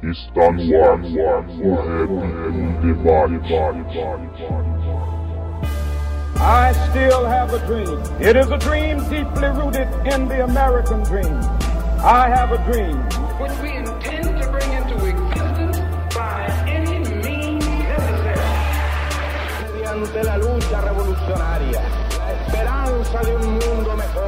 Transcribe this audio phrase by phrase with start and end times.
[0.00, 1.46] Está no ar, o Rap
[2.82, 3.28] Debate.
[6.40, 7.98] I still have a dream.
[8.20, 11.40] It is a dream deeply rooted in the American dream.
[12.00, 12.96] I have a dream.
[13.40, 15.78] Which we intend to bring into existence
[16.14, 18.38] by any means necessary.
[19.64, 21.82] Mediante la lucha revolucionaria,
[22.18, 24.27] la esperanza de un mundo mejor.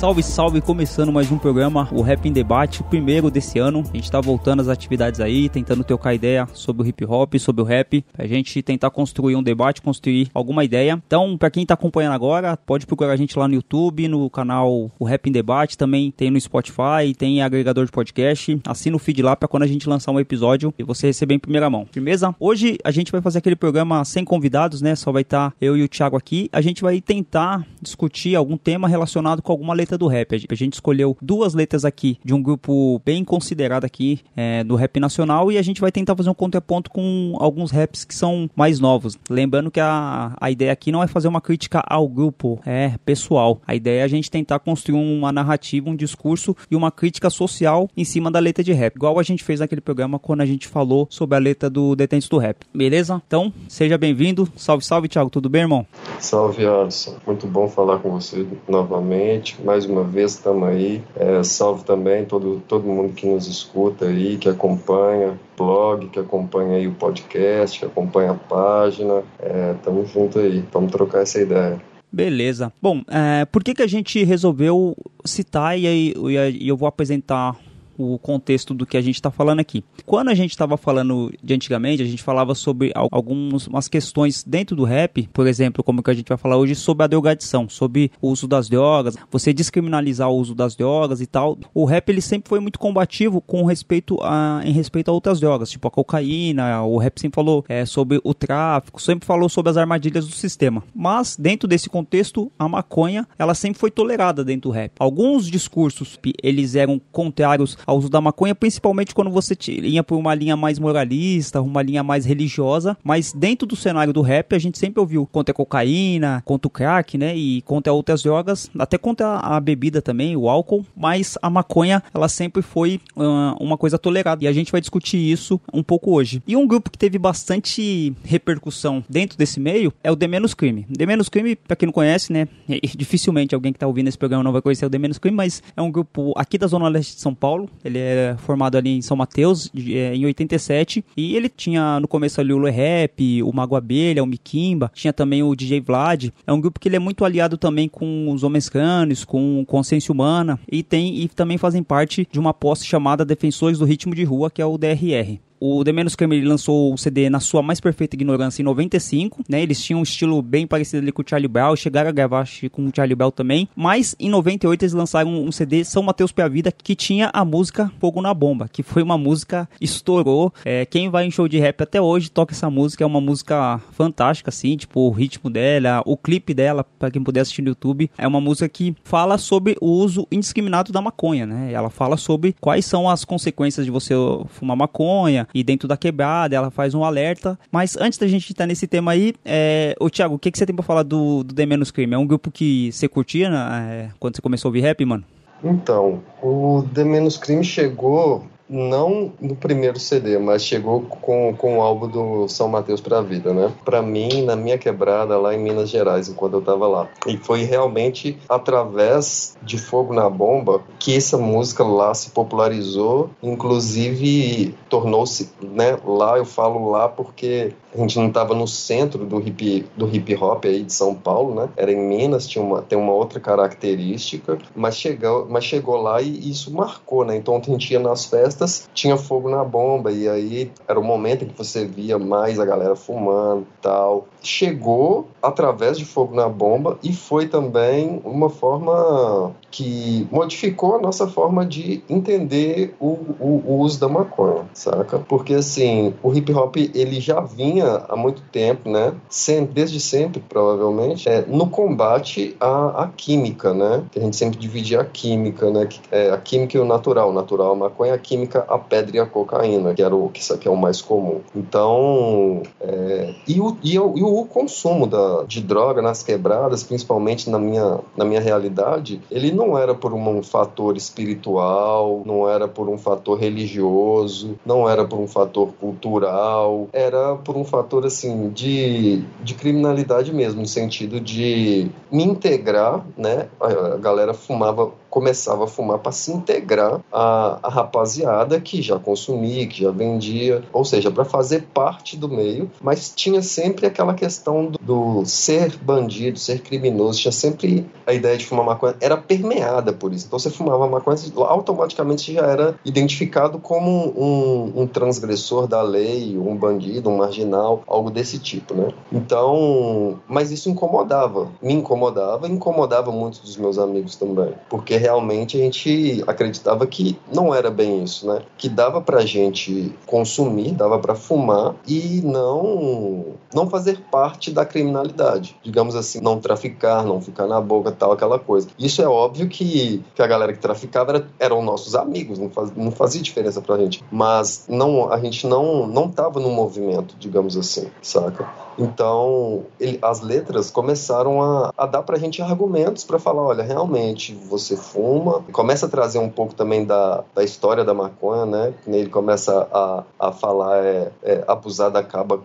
[0.00, 0.62] Salve, salve!
[0.62, 3.84] Começando mais um programa, o Rap em Debate, o primeiro desse ano.
[3.92, 7.60] A gente tá voltando às atividades aí, tentando trocar ideia sobre o hip hop, sobre
[7.60, 10.98] o rap, pra gente tentar construir um debate, construir alguma ideia.
[11.06, 14.90] Então, pra quem tá acompanhando agora, pode procurar a gente lá no YouTube, no canal
[14.98, 18.58] O Rap em Debate, também tem no Spotify, tem agregador de podcast.
[18.66, 21.38] Assina o feed lá pra quando a gente lançar um episódio e você receber em
[21.38, 21.86] primeira mão.
[21.92, 22.34] Firmeza?
[22.40, 24.94] Hoje a gente vai fazer aquele programa sem convidados, né?
[24.94, 26.48] Só vai estar tá eu e o Thiago aqui.
[26.54, 30.46] A gente vai tentar discutir algum tema relacionado com alguma letra do rap.
[30.48, 34.98] A gente escolheu duas letras aqui de um grupo bem considerado aqui é, do rap
[35.00, 38.80] nacional e a gente vai tentar fazer um contraponto com alguns raps que são mais
[38.80, 39.18] novos.
[39.28, 43.60] Lembrando que a, a ideia aqui não é fazer uma crítica ao grupo, é pessoal.
[43.66, 47.88] A ideia é a gente tentar construir uma narrativa, um discurso e uma crítica social
[47.96, 50.66] em cima da letra de rap, igual a gente fez naquele programa quando a gente
[50.66, 52.64] falou sobre a letra do Detentos do Rap.
[52.74, 53.20] Beleza?
[53.26, 54.48] Então, seja bem-vindo.
[54.56, 55.30] Salve, salve, Thiago.
[55.30, 55.86] Tudo bem, irmão?
[56.18, 57.16] Salve, Alisson.
[57.26, 59.60] Muito bom falar com você novamente.
[59.62, 61.02] Mais uma vez estamos aí.
[61.16, 66.18] É, salve também todo, todo mundo que nos escuta aí, que acompanha o blog, que
[66.18, 69.22] acompanha aí o podcast, que acompanha a página.
[69.38, 70.64] É, tamo junto aí.
[70.72, 71.80] Vamos trocar essa ideia.
[72.12, 72.72] Beleza.
[72.82, 76.14] Bom, é, por que, que a gente resolveu citar e aí
[76.58, 77.56] e eu vou apresentar
[78.00, 79.84] o contexto do que a gente está falando aqui.
[80.06, 84.84] Quando a gente estava falando de antigamente, a gente falava sobre algumas questões dentro do
[84.84, 88.28] rap, por exemplo, como que a gente vai falar hoje sobre a drogadição, sobre o
[88.28, 91.58] uso das drogas, você descriminalizar o uso das drogas e tal.
[91.74, 95.70] O rap ele sempre foi muito combativo com respeito a, em respeito a outras drogas,
[95.70, 96.82] tipo a cocaína.
[96.82, 100.82] O rap sempre falou é, sobre o tráfico, sempre falou sobre as armadilhas do sistema.
[100.94, 104.92] Mas dentro desse contexto, a maconha ela sempre foi tolerada dentro do rap.
[104.98, 110.32] Alguns discursos eles eram contrários ao uso da maconha, principalmente quando você ia por uma
[110.32, 114.78] linha mais moralista, uma linha mais religiosa, mas dentro do cenário do rap a gente
[114.78, 119.38] sempre ouviu contra a cocaína, contra o crack, né, e contra outras drogas, até contra
[119.38, 124.44] a bebida também, o álcool, mas a maconha ela sempre foi uh, uma coisa tolerada
[124.44, 126.40] e a gente vai discutir isso um pouco hoje.
[126.46, 130.86] E um grupo que teve bastante repercussão dentro desse meio é o The Menos Crime.
[130.96, 132.46] The Menos Crime, pra quem não conhece, né,
[132.96, 135.60] dificilmente alguém que tá ouvindo esse programa não vai conhecer o The Menos Crime, mas
[135.76, 139.02] é um grupo aqui da Zona Leste de São Paulo, ele é formado ali em
[139.02, 143.52] São Mateus é, em 87 e ele tinha no começo ali o Lue Rap, o
[143.52, 146.30] Mago Abelha, o Mikimba, tinha também o DJ Vlad.
[146.46, 150.12] É um grupo que ele é muito aliado também com os Homens Crânios, com Consciência
[150.12, 154.24] Humana e tem e também fazem parte de uma posse chamada Defensores do Ritmo de
[154.24, 155.49] Rua, que é o DRR.
[155.60, 159.60] O The Menos Crime lançou o CD na sua mais perfeita ignorância em 95, né?
[159.60, 162.86] Eles tinham um estilo bem parecido ali com o Charlie Brown, chegaram a gravar com
[162.86, 166.72] o Charlie Brown também, mas em 98 eles lançaram um CD São Mateus pra Vida
[166.72, 170.50] que tinha a música Fogo na Bomba, que foi uma música estourou.
[170.64, 173.82] É, quem vai em show de rap até hoje toca essa música, é uma música
[173.92, 178.10] fantástica assim, tipo o ritmo dela, o clipe dela, para quem puder assistir no YouTube,
[178.16, 181.70] é uma música que fala sobre o uso indiscriminado da maconha, né?
[181.70, 184.14] Ela fala sobre quais são as consequências de você
[184.48, 187.58] fumar maconha, e dentro da quebrada, ela faz um alerta.
[187.70, 189.94] Mas antes da gente estar nesse tema aí, é...
[189.98, 192.14] ô Thiago, o que, que você tem pra falar do, do The Menos Crime?
[192.14, 194.10] É um grupo que você curtia né, é...
[194.18, 195.24] quando você começou a ouvir rap, mano?
[195.62, 201.82] Então, o The Menos Crime chegou não no primeiro CD, mas chegou com, com o
[201.82, 203.72] álbum do São Mateus para a Vida, né?
[203.84, 207.08] Para mim, na minha quebrada lá em Minas Gerais, enquanto eu tava lá.
[207.26, 214.74] E foi realmente através de Fogo na Bomba que essa música lá se popularizou, inclusive
[214.88, 215.98] tornou-se, né?
[216.04, 220.34] Lá eu falo lá porque a gente não estava no centro do hip, do hip
[220.36, 221.68] hop aí de São Paulo, né?
[221.76, 226.50] Era em Minas, tinha uma, tem uma outra característica, mas chegou, mas chegou lá e
[226.50, 227.36] isso marcou, né?
[227.36, 228.59] Então a gente ia nas festas,
[228.94, 232.64] tinha fogo na bomba, e aí era o momento em que você via mais a
[232.64, 234.26] galera fumando tal.
[234.42, 241.26] Chegou através de fogo na bomba e foi também uma forma que modificou a nossa
[241.26, 245.18] forma de entender o, o, o uso da maconha, saca?
[245.18, 249.14] Porque assim, o hip hop ele já vinha há muito tempo, né?
[249.28, 254.02] Sempre, desde sempre, provavelmente, é, no combate à, à química, né?
[254.10, 255.88] Que a gente sempre dividia a química, né?
[256.10, 257.30] É, a química e o natural.
[257.30, 260.40] O natural, a maconha, a química a pedra e a cocaína, que era o que
[260.52, 261.40] aqui é o mais comum.
[261.54, 267.48] Então, é, e, o, e, o, e o consumo da, de droga nas quebradas, principalmente
[267.50, 272.88] na minha, na minha realidade, ele não era por um, fator espiritual, não era por
[272.88, 279.22] um fator religioso, não era por um fator cultural, era por um fator assim de,
[279.42, 283.48] de criminalidade mesmo, no sentido de me integrar, né?
[283.60, 289.82] A galera fumava começava a fumar para se integrar à, rapaziada que já consumia, que
[289.82, 294.78] já vendia, ou seja, para fazer parte do meio, mas tinha sempre aquela questão do,
[294.78, 300.12] do, ser bandido, ser criminoso, tinha sempre a ideia de fumar maconha, era permeada por
[300.12, 300.26] isso.
[300.26, 301.16] Então você fumava maconha,
[301.48, 308.10] automaticamente já era identificado como um, um transgressor da lei, um bandido, um marginal, algo
[308.10, 308.88] desse tipo, né?
[309.12, 315.60] Então, mas isso incomodava, me incomodava, incomodava muitos dos meus amigos também, porque realmente a
[315.60, 318.42] gente acreditava que não era bem isso, né?
[318.58, 325.56] Que dava pra gente consumir, dava para fumar e não não fazer parte da criminalidade.
[325.62, 328.68] Digamos assim, não traficar, não ficar na boca, tal, aquela coisa.
[328.78, 332.70] Isso é óbvio que, que a galera que traficava era, eram nossos amigos, não, faz,
[332.76, 334.04] não fazia diferença pra gente.
[334.10, 338.48] Mas não, a gente não, não tava no movimento, digamos assim, saca?
[338.78, 344.34] Então, ele, as letras começaram a, a dar pra gente argumentos para falar, olha, realmente,
[344.48, 345.42] você fuma.
[345.52, 348.74] Começa a trazer um pouco também da, da história da maconha, né?
[348.86, 351.44] Ele começa a, a falar, é, é,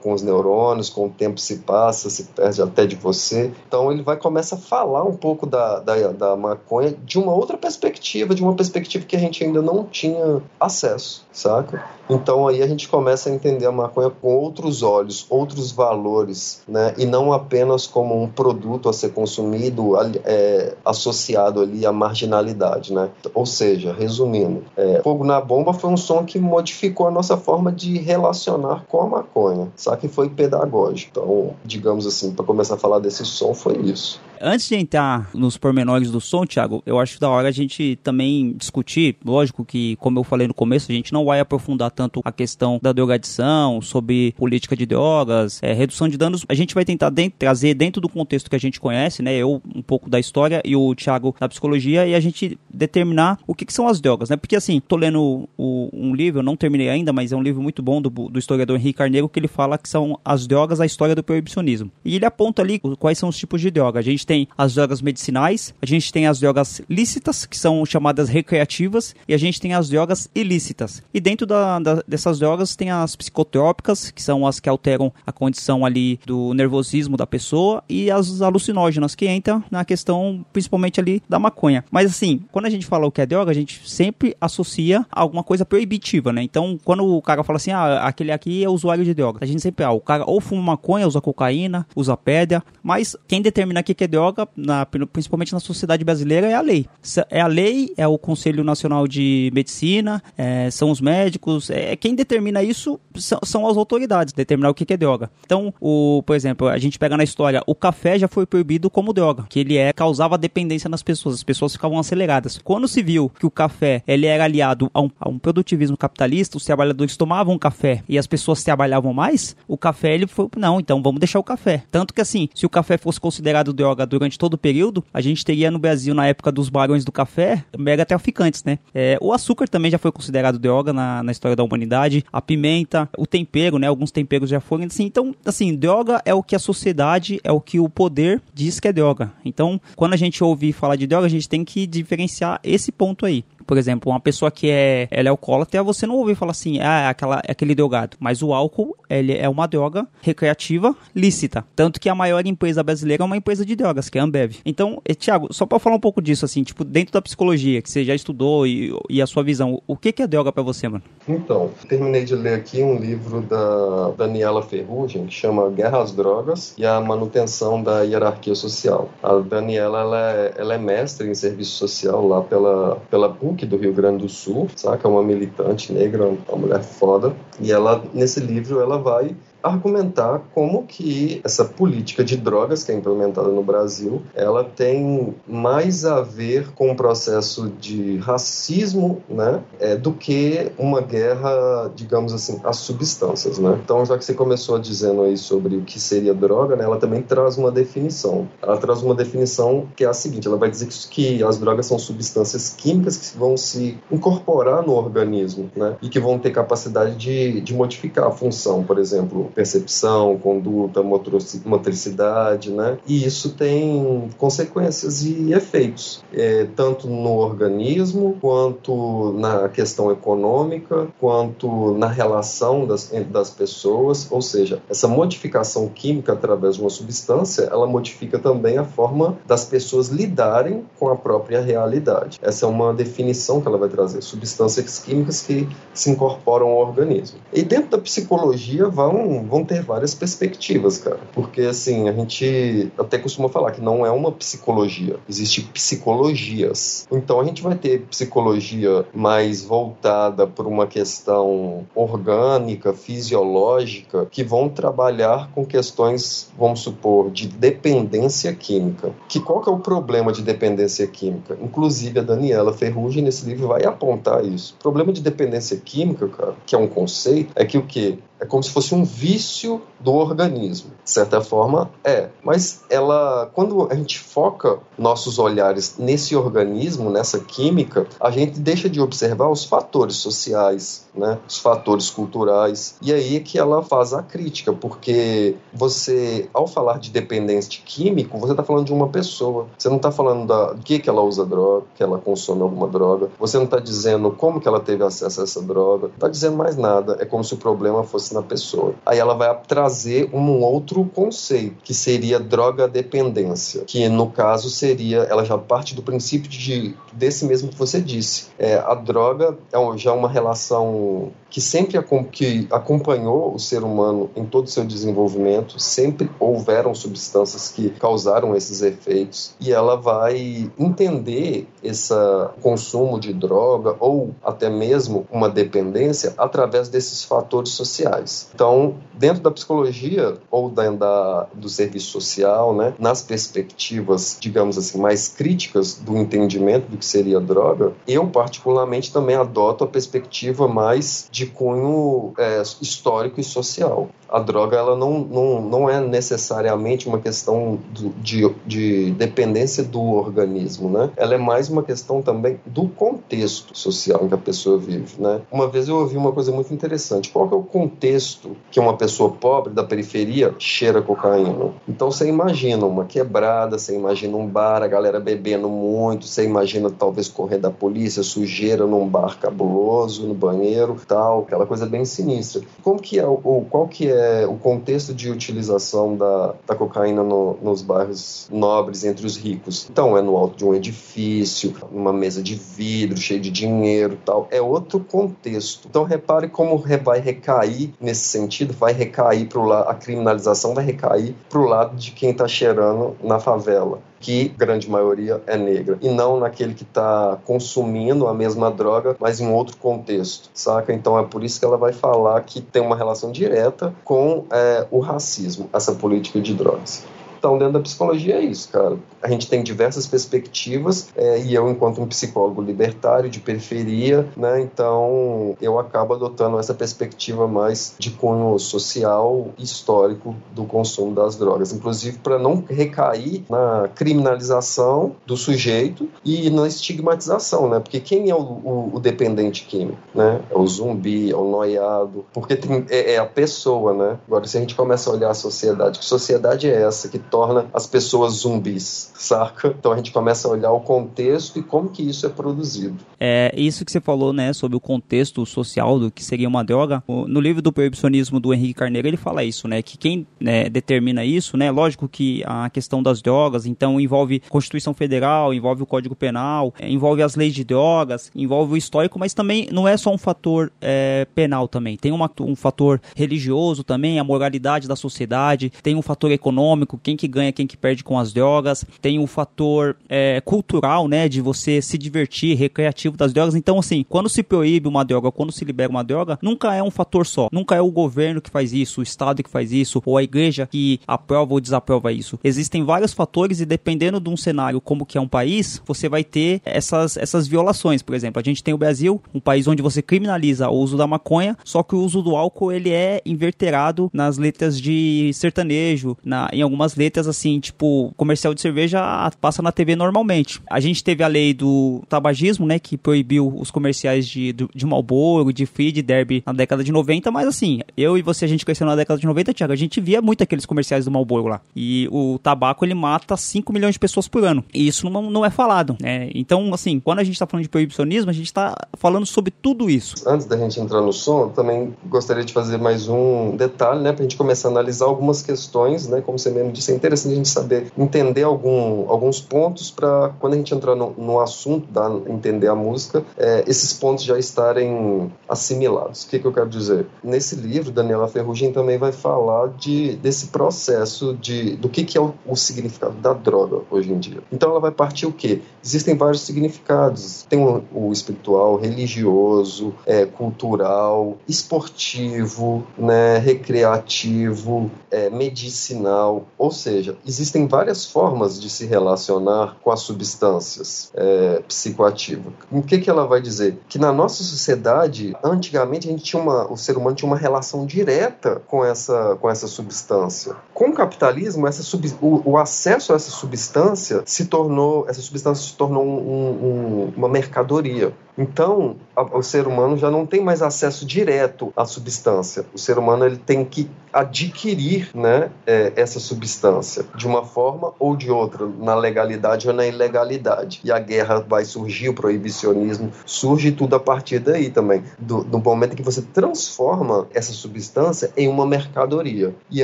[0.01, 3.51] com os neurônios, com o tempo se passa, se perde até de você.
[3.67, 7.57] Então ele vai começar a falar um pouco da, da, da maconha de uma outra
[7.57, 11.83] perspectiva, de uma perspectiva que a gente ainda não tinha acesso, saca?
[12.09, 16.24] Então aí a gente começa a entender a maconha com outros olhos, outros valores,
[16.67, 16.93] né?
[16.97, 19.93] E não apenas como um produto a ser consumido
[20.23, 23.09] é, associado ali à marginalidade, né?
[23.33, 27.71] Ou seja, resumindo, é, Fogo na Bomba foi um som que modificou a nossa forma
[27.71, 30.01] de relacionar com a maconha, sabe?
[30.01, 31.11] Que foi pedagógico.
[31.11, 34.19] Então, digamos assim, para começar a falar desse som foi isso.
[34.41, 38.53] Antes de entrar nos pormenores do som, Thiago, eu acho da hora a gente também
[38.53, 39.17] discutir.
[39.23, 42.79] Lógico que, como eu falei no começo, a gente não vai aprofundar tanto a questão
[42.81, 46.45] da drogadição, sobre política de drogas, é, redução de danos.
[46.47, 49.35] A gente vai tentar dentro, trazer dentro do contexto que a gente conhece, né?
[49.35, 53.53] Eu um pouco da história e o Thiago da psicologia, e a gente determinar o
[53.53, 54.35] que, que são as drogas, né?
[54.35, 57.61] Porque assim, tô lendo o, um livro, eu não terminei ainda, mas é um livro
[57.61, 60.85] muito bom do, do historiador Henrique Carneiro, que ele fala que são as drogas, a
[60.85, 61.91] história do proibicionismo.
[62.03, 63.99] E ele aponta ali quais são os tipos de droga.
[63.99, 68.29] A gente tem as drogas medicinais, a gente tem as drogas lícitas, que são chamadas
[68.29, 71.03] recreativas, e a gente tem as drogas ilícitas.
[71.13, 75.31] E dentro da, da, dessas drogas tem as psicotrópicas, que são as que alteram a
[75.31, 81.21] condição ali do nervosismo da pessoa, e as alucinógenas, que entram na questão principalmente ali
[81.27, 81.83] da maconha.
[81.91, 85.21] Mas assim, quando a gente fala o que é droga, a gente sempre associa a
[85.21, 86.41] alguma coisa proibitiva, né?
[86.43, 89.61] Então, quando o cara fala assim, ah, aquele aqui é usuário de droga, a gente
[89.61, 93.93] sempre, ah, o cara ou fuma maconha, usa cocaína, usa pedra, mas quem determina aqui
[93.93, 94.14] que é droga,
[94.55, 96.85] na, principalmente na sociedade brasileira, é a lei.
[97.29, 102.15] É a lei, é o Conselho Nacional de Medicina, é, são os médicos, é, quem
[102.15, 105.29] determina isso são, são as autoridades, determinar o que, que é droga.
[105.45, 109.13] Então, o, por exemplo, a gente pega na história, o café já foi proibido como
[109.13, 112.59] droga, que ele é, causava dependência nas pessoas, as pessoas ficavam aceleradas.
[112.63, 116.57] Quando se viu que o café ele era aliado a um, a um produtivismo capitalista,
[116.57, 121.01] os trabalhadores tomavam café e as pessoas trabalhavam mais, o café ele foi, não, então
[121.01, 121.83] vamos deixar o café.
[121.91, 125.43] Tanto que assim, se o café fosse considerado droga durante todo o período, a gente
[125.43, 128.79] teria no Brasil, na época dos barões do café, mega traficantes, né?
[128.93, 133.09] É, o açúcar também já foi considerado droga na, na história da humanidade, a pimenta,
[133.17, 133.87] o tempero, né?
[133.87, 135.05] Alguns temperos já foram assim.
[135.05, 138.87] Então, assim, droga é o que a sociedade, é o que o poder diz que
[138.87, 139.31] é droga.
[139.43, 143.25] Então, quando a gente ouve falar de droga, a gente tem que diferenciar esse ponto
[143.25, 143.43] aí.
[143.65, 147.01] Por exemplo, uma pessoa que é, ela é alcoólatra, você não ouve falar assim, ah,
[147.01, 148.17] é aquela, é aquele drogado.
[148.19, 151.65] Mas o álcool, ele é uma droga recreativa lícita.
[151.75, 154.57] Tanto que a maior empresa brasileira é uma empresa de drogas, que é a Ambev.
[154.65, 157.89] Então, eh, Tiago, só para falar um pouco disso, assim, tipo, dentro da psicologia, que
[157.89, 160.87] você já estudou e, e a sua visão, o que, que é droga para você,
[160.87, 161.03] mano?
[161.27, 166.75] Então, terminei de ler aqui um livro da Daniela Ferrugem, que chama Guerra às Drogas
[166.77, 169.09] e a Manutenção da Hierarquia Social.
[169.23, 173.77] A Daniela, ela é, ela é mestre em serviço social lá pela, pela PUC do
[173.77, 175.07] Rio Grande do Sul, saca?
[175.07, 177.35] Uma militante negra, uma mulher foda.
[177.59, 179.35] E ela, nesse livro, ela vai
[179.65, 186.05] argumentar como que essa política de drogas que é implementada no Brasil, ela tem mais
[186.05, 192.59] a ver com o processo de racismo, né, é, do que uma guerra, digamos assim,
[192.63, 193.79] às substâncias, né?
[193.83, 197.21] Então, já que você começou dizendo aí sobre o que seria droga, né, ela também
[197.21, 198.47] traz uma definição.
[198.61, 201.97] Ela traz uma definição que é a seguinte, ela vai dizer que as drogas são
[201.97, 207.44] substâncias químicas que vão se incorporar no organismo, né, e que vão ter capacidade de,
[207.51, 212.97] de modificar a função, por exemplo, percepção, conduta, motricidade, né?
[213.07, 221.93] E isso tem consequências e efeitos, é, tanto no organismo, quanto na questão econômica, quanto
[221.93, 227.87] na relação das, das pessoas, ou seja, essa modificação química através de uma substância, ela
[227.87, 232.39] modifica também a forma das pessoas lidarem com a própria realidade.
[232.41, 237.34] Essa é uma definição que ela vai trazer, substâncias químicas que se incorporam ao organismo.
[237.53, 241.19] E dentro da psicologia vão vão ter várias perspectivas, cara.
[241.33, 247.07] Porque, assim, a gente até costuma falar que não é uma psicologia, existe psicologias.
[247.11, 254.69] Então, a gente vai ter psicologia mais voltada para uma questão orgânica, fisiológica, que vão
[254.69, 259.11] trabalhar com questões, vamos supor, de dependência química.
[259.27, 261.57] Que qual que é o problema de dependência química?
[261.61, 264.75] Inclusive, a Daniela Ferrugem, nesse livro, vai apontar isso.
[264.79, 267.24] O problema de dependência química, cara, que é um conceito,
[267.55, 268.19] é que o que?
[268.39, 270.91] É como se fosse um vício do organismo.
[271.03, 272.29] De certa forma, é.
[272.43, 278.89] Mas ela, quando a gente foca nossos olhares nesse organismo, nessa química, a gente deixa
[278.89, 281.37] de observar os fatores sociais, né?
[281.47, 282.95] Os fatores culturais.
[283.01, 288.37] E aí é que ela faz a crítica, porque você, ao falar de dependente químico,
[288.37, 289.67] você está falando de uma pessoa.
[289.77, 292.87] Você não está falando da do que que ela usa droga, que ela consome alguma
[292.87, 293.29] droga.
[293.39, 296.07] Você não está dizendo como que ela teve acesso a essa droga.
[296.07, 297.17] Não está dizendo mais nada.
[297.19, 298.95] É como se o problema fosse na pessoa.
[299.05, 305.19] Aí ela vai trazer um outro conceito, que seria droga dependência, que no caso seria,
[305.19, 308.47] ela já parte do princípio de, desse mesmo que você disse.
[308.57, 311.97] É, a droga é já uma relação que sempre
[312.31, 318.55] que acompanhou o ser humano em todo o seu desenvolvimento, sempre houveram substâncias que causaram
[318.55, 322.13] esses efeitos e ela vai entender esse
[322.61, 328.14] consumo de droga ou até mesmo uma dependência através desses fatores sociais.
[328.53, 335.29] Então, dentro da psicologia ou da, do serviço social, né, nas perspectivas, digamos assim, mais
[335.29, 341.45] críticas do entendimento do que seria droga, eu particularmente também adoto a perspectiva mais de
[341.45, 344.09] de cunho é, histórico e social.
[344.29, 347.79] A droga ela não, não, não é necessariamente uma questão
[348.21, 351.09] de, de dependência do organismo, né?
[351.15, 355.41] Ela é mais uma questão também do contexto social em que a pessoa vive, né?
[355.51, 357.29] Uma vez eu ouvi uma coisa muito interessante.
[357.29, 361.73] Qual é o contexto que uma pessoa pobre da periferia cheira cocaína?
[361.87, 366.89] Então você imagina uma quebrada, você imagina um bar, a galera bebendo muito, você imagina
[366.89, 372.61] talvez correr da polícia, sujeira num bar cabuloso, no banheiro, tal aquela coisa bem sinistra.
[372.83, 374.14] Como que é o, qual que é
[374.47, 379.87] o contexto de utilização da, da cocaína no, nos bairros nobres entre os ricos?
[379.89, 384.47] Então, é no alto de um edifício, numa mesa de vidro, cheio de dinheiro tal.
[384.51, 385.87] É outro contexto.
[385.89, 390.85] Então, repare como vai recair nesse sentido, vai recair para o lado, a criminalização vai
[390.85, 395.99] recair para o lado de quem está cheirando na favela que grande maioria é negra,
[396.01, 400.91] e não naquele que está consumindo a mesma droga, mas em outro contexto, saca?
[400.91, 404.87] Então é por isso que ela vai falar que tem uma relação direta com é,
[404.89, 407.05] o racismo, essa política de drogas.
[407.45, 408.97] Então, dentro da psicologia é isso, cara.
[409.21, 414.61] A gente tem diversas perspectivas é, e eu, enquanto um psicólogo libertário de periferia, né,
[414.61, 421.35] então eu acabo adotando essa perspectiva mais de cunho social e histórico do consumo das
[421.35, 427.79] drogas, inclusive para não recair na criminalização do sujeito e na estigmatização, né?
[427.79, 430.41] Porque quem é o, o, o dependente químico, né?
[430.49, 434.17] É o zumbi, é o noiado, porque tem, é, é a pessoa, né?
[434.27, 437.65] Agora, se a gente começa a olhar a sociedade, que sociedade é essa que torna
[437.73, 439.75] as pessoas zumbis, saca?
[439.77, 442.95] Então a gente começa a olhar o contexto e como que isso é produzido.
[443.19, 447.03] É isso que você falou, né, sobre o contexto social do que seria uma droga.
[447.07, 451.25] No livro do proibicionismo do Henrique Carneiro ele fala isso, né, que quem né, determina
[451.25, 456.15] isso, né, lógico que a questão das drogas, então envolve Constituição Federal, envolve o Código
[456.15, 460.09] Penal, é, envolve as leis de drogas, envolve o histórico, mas também não é só
[460.09, 465.69] um fator é, penal também, tem uma, um fator religioso também, a moralidade da sociedade,
[465.83, 468.85] tem um fator econômico, quem que que ganha, quem que perde com as drogas.
[469.01, 473.55] Tem o fator é, cultural, né, de você se divertir, recreativo das drogas.
[473.55, 476.91] Então, assim, quando se proíbe uma droga, quando se libera uma droga, nunca é um
[476.91, 477.49] fator só.
[477.51, 480.67] Nunca é o governo que faz isso, o Estado que faz isso, ou a igreja
[480.71, 482.39] que aprova ou desaprova isso.
[482.43, 486.23] Existem vários fatores e dependendo de um cenário como que é um país, você vai
[486.23, 488.01] ter essas, essas violações.
[488.01, 491.07] Por exemplo, a gente tem o Brasil, um país onde você criminaliza o uso da
[491.07, 496.49] maconha, só que o uso do álcool ele é inverterado nas letras de sertanejo, na,
[496.51, 499.01] em algumas letras assim, tipo, comercial de cerveja
[499.41, 500.61] passa na TV normalmente.
[500.69, 505.51] A gente teve a lei do tabagismo, né, que proibiu os comerciais de, de Marlboro,
[505.51, 508.65] de Free, de Derby na década de 90, mas assim, eu e você, a gente
[508.65, 511.61] cresceu na década de 90, Thiago, a gente via muito aqueles comerciais do Marlboro lá.
[511.75, 514.63] E o tabaco, ele mata 5 milhões de pessoas por ano.
[514.73, 516.29] E isso não, não é falado, né?
[516.33, 519.89] Então, assim, quando a gente tá falando de proibicionismo, a gente tá falando sobre tudo
[519.89, 520.15] isso.
[520.27, 524.23] Antes da gente entrar no som, também gostaria de fazer mais um detalhe, né, pra
[524.23, 527.49] gente começar a analisar algumas questões, né, como você mesmo disse, é interessante a gente
[527.49, 532.67] saber entender algum, alguns pontos para quando a gente entrar no, no assunto, da, entender
[532.67, 536.23] a música, é, esses pontos já estarem assimilados.
[536.23, 537.05] O que, que eu quero dizer?
[537.23, 542.21] Nesse livro, Daniela Ferrugem também vai falar de, desse processo de, do que, que é
[542.21, 544.41] o, o significado da droga hoje em dia.
[544.51, 545.61] Então ela vai partir o quê?
[545.83, 547.45] Existem vários significados.
[547.49, 556.45] Tem o, o espiritual, religioso, é, cultural, esportivo, né, recreativo, é, medicinal.
[556.57, 556.84] Ou seja,
[557.25, 562.53] existem várias formas de se relacionar com as substâncias é, psicoativas.
[562.71, 563.77] O que, que ela vai dizer?
[563.87, 567.85] Que na nossa sociedade, antigamente a gente tinha uma, o ser humano tinha uma relação
[567.85, 570.55] direta com essa, com essa substância.
[570.73, 575.67] Com o capitalismo, essa sub, o, o acesso a essa substância se tornou, essa substância
[575.67, 578.13] se tornou um, um, uma mercadoria.
[578.37, 582.65] Então, a, o ser humano já não tem mais acesso direto à substância.
[582.73, 588.15] O ser humano ele tem que adquirir né, é, essa substância de uma forma ou
[588.15, 590.79] de outra, na legalidade ou na ilegalidade.
[590.85, 595.59] E a guerra vai surgir, o proibicionismo surge tudo a partir daí também, do, do
[595.59, 599.53] momento que você transforma essa substância em uma mercadoria.
[599.69, 599.83] E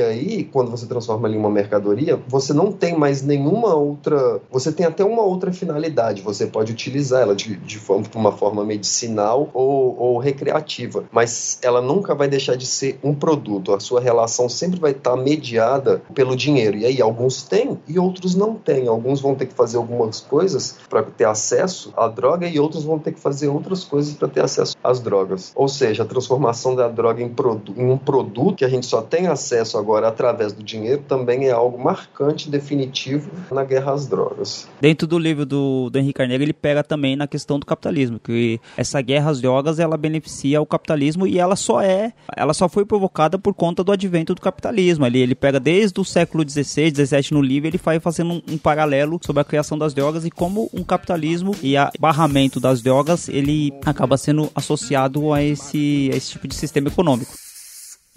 [0.00, 4.40] aí, quando você transforma em uma mercadoria, você não tem mais nenhuma outra.
[4.50, 6.22] Você tem até uma outra finalidade.
[6.22, 7.78] Você pode utilizar ela de, de
[8.14, 13.74] uma forma medicinal ou, ou recreativa, mas ela nunca vai deixar de ser um produto.
[13.74, 16.76] A sua relação sempre vai estar mediada pelo dinheiro.
[16.76, 18.88] E aí, alguns têm e outros não têm.
[18.88, 22.98] Alguns vão ter que fazer algumas coisas para ter acesso à droga e outros vão
[22.98, 25.52] ter que fazer outras coisas para ter acesso às drogas.
[25.54, 27.34] Ou seja, a transformação da droga em,
[27.76, 31.50] em um produto que a gente só tem acesso agora através do dinheiro também é
[31.50, 34.68] algo marcante, definitivo na guerra às drogas.
[34.80, 38.60] Dentro do livro do, do Henrique Carneiro, ele pega também na questão do capitalismo, que
[38.76, 42.84] essa guerra às drogas ela beneficia o capitalismo e ela só é, ela só foi
[42.84, 45.06] provocada por conta do advento do capitalismo.
[45.06, 48.58] Ele, ele pega desde o século XVI, XVII no livro, ele vai fazendo um, um
[48.58, 53.28] paralelo sobre a criação das drogas e como um capitalismo e a barramento das drogas
[53.28, 57.32] ele acaba sendo associado a esse, a esse tipo de sistema econômico.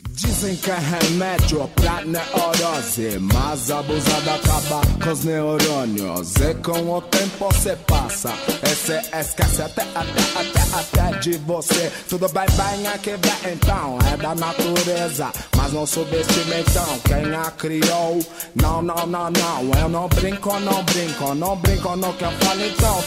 [0.10, 3.20] Dizem que é remédio pra neurose.
[3.20, 6.36] Mas abusada acaba com os neurônios.
[6.36, 8.34] E com o tempo cê passa.
[8.64, 11.92] E cê esquece até, até, até, até de você.
[12.08, 13.98] Tudo bem, bem aqui vem então.
[14.14, 17.00] É da natureza Mas não subestime então.
[17.06, 18.20] Quem a criou?
[18.56, 19.82] Não, não, não, não.
[19.82, 23.04] Eu não brinco, não brinco Não brinco no que eu falo então.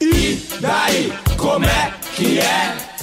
[0.00, 2.95] E daí, como é que é?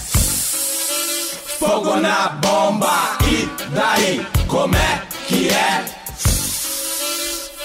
[1.66, 4.28] Fogo na bomba, e daí?
[4.50, 5.86] Como é que é?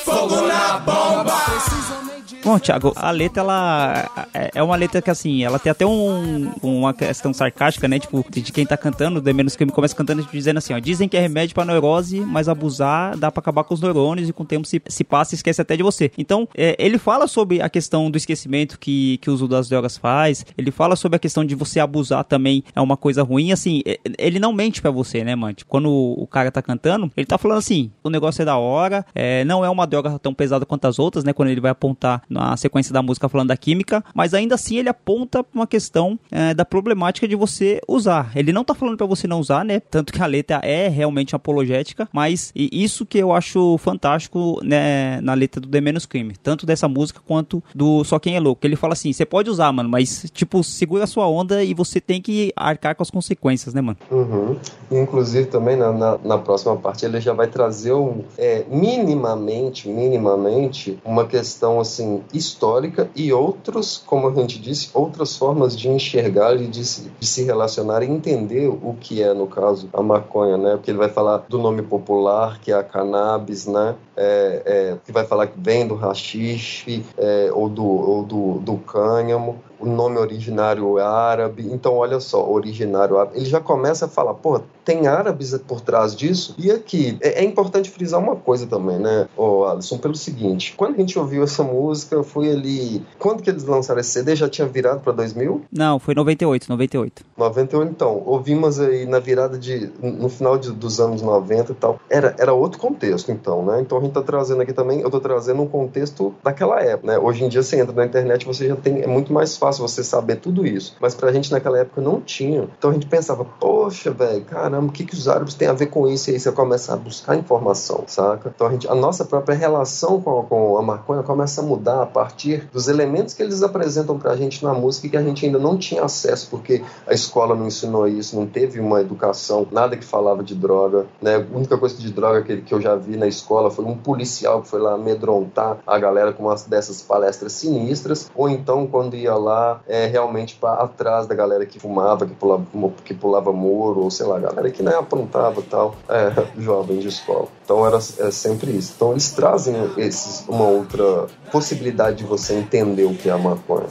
[0.04, 2.17] Fogo na bomba.
[2.48, 6.50] Bom, Thiago, a letra, ela é, é uma letra que, assim, ela tem até um,
[6.62, 7.98] uma questão sarcástica, né?
[7.98, 11.10] Tipo, de quem tá cantando, de menos que me começa cantando, dizendo assim, ó, dizem
[11.10, 14.44] que é remédio pra neurose, mas abusar dá pra acabar com os neurônios e com
[14.44, 16.10] o tempo se, se passa e esquece até de você.
[16.16, 19.98] Então, é, ele fala sobre a questão do esquecimento que, que o uso das drogas
[19.98, 23.82] faz, ele fala sobre a questão de você abusar também é uma coisa ruim, assim,
[24.16, 25.52] ele não mente pra você, né, mano?
[25.52, 29.04] Tipo, quando o cara tá cantando, ele tá falando assim, o negócio é da hora,
[29.14, 31.34] é, não é uma droga tão pesada quanto as outras, né?
[31.34, 34.88] Quando ele vai apontar na sequência da música falando da química, mas ainda assim ele
[34.88, 38.30] aponta uma questão é, da problemática de você usar.
[38.34, 39.80] Ele não tá falando para você não usar, né?
[39.80, 45.34] Tanto que a letra é realmente apologética, mas isso que eu acho fantástico né, na
[45.34, 48.66] letra do The Menos Crime, tanto dessa música quanto do Só Quem é Louco.
[48.66, 52.00] Ele fala assim: você pode usar, mano, mas tipo, segura a sua onda e você
[52.00, 53.98] tem que arcar com as consequências, né, mano?
[54.10, 54.56] Uhum.
[54.90, 60.98] Inclusive também na, na, na, próxima parte ele já vai trazer um, é, minimamente, minimamente,
[61.04, 66.66] uma questão assim histórica e outros, como a gente disse, outras formas de enxergar e
[66.66, 70.72] de se, de se relacionar e entender o que é, no caso, a maconha, né?
[70.72, 73.94] Porque ele vai falar do nome popular, que é a cannabis, né?
[74.16, 78.76] É, é, que vai falar que vem do rachixe é, ou, do, ou do, do
[78.78, 81.66] cânhamo o nome originário é árabe.
[81.70, 83.36] Então, olha só, originário árabe.
[83.36, 86.54] Ele já começa a falar, pô, tem árabes por trás disso.
[86.56, 90.94] E aqui, é, é importante frisar uma coisa também, né, oh, Alisson, pelo seguinte: quando
[90.94, 93.04] a gente ouviu essa música, foi ali.
[93.18, 94.34] Quando que eles lançaram esse CD?
[94.34, 95.62] Já tinha virado para 2000?
[95.70, 97.24] Não, foi 98, 98.
[97.36, 98.22] 98, então.
[98.24, 99.90] Ouvimos aí na virada de.
[100.00, 102.00] no final de, dos anos 90 e tal.
[102.08, 103.80] Era, era outro contexto, então, né?
[103.80, 107.18] Então a gente tá trazendo aqui também, eu tô trazendo um contexto daquela época, né?
[107.18, 109.02] Hoje em dia você entra na internet, você já tem.
[109.02, 110.96] É muito mais fácil fácil você saber tudo isso.
[111.00, 112.68] Mas pra gente naquela época não tinha.
[112.78, 115.86] Então a gente pensava, poxa, velho, caramba, o que, que os árabes têm a ver
[115.86, 116.30] com isso?
[116.30, 118.52] E aí você começa a buscar informação, saca?
[118.54, 122.06] Então a, gente, a nossa própria relação com, com a maconha começa a mudar a
[122.06, 125.58] partir dos elementos que eles apresentam pra gente na música e que a gente ainda
[125.58, 130.04] não tinha acesso, porque a escola não ensinou isso, não teve uma educação, nada que
[130.04, 131.36] falava de droga, né?
[131.36, 134.62] A única coisa de droga que, que eu já vi na escola foi um policial
[134.62, 139.34] que foi lá amedrontar a galera com uma dessas palestras sinistras, ou então quando ia
[139.34, 142.64] lá é, realmente para atrás da galera que fumava, que pulava,
[143.04, 147.48] que pulava muro, ou sei lá, galera que nem aprontava tal, é, jovem de escola.
[147.64, 148.92] Então era é sempre isso.
[148.96, 153.88] Então eles trazem esses, uma outra possibilidade de você entender o que é a maconha.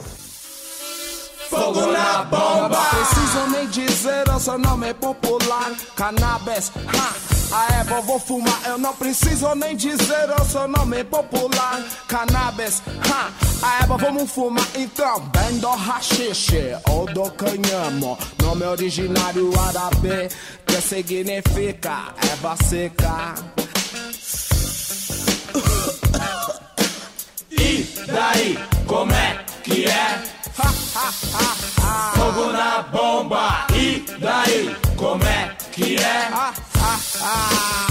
[1.48, 2.76] Fogo na bomba!
[2.90, 7.37] Preciso nem dizer o seu nome popular, cannabis, ha!
[7.50, 11.82] A erva vou fumar, eu não preciso nem dizer o seu nome popular.
[12.06, 13.30] Cannabis, ha,
[13.62, 15.20] a erva vamos fumar então.
[15.28, 18.18] Bem do rachixe ou do canhamo.
[18.42, 20.28] Nome originário árabe,
[20.66, 23.34] que significa erva seca.
[27.50, 30.22] E daí, como é que é?
[32.14, 36.67] Fogo na bomba, e daí, como é que é?
[36.88, 37.87] É,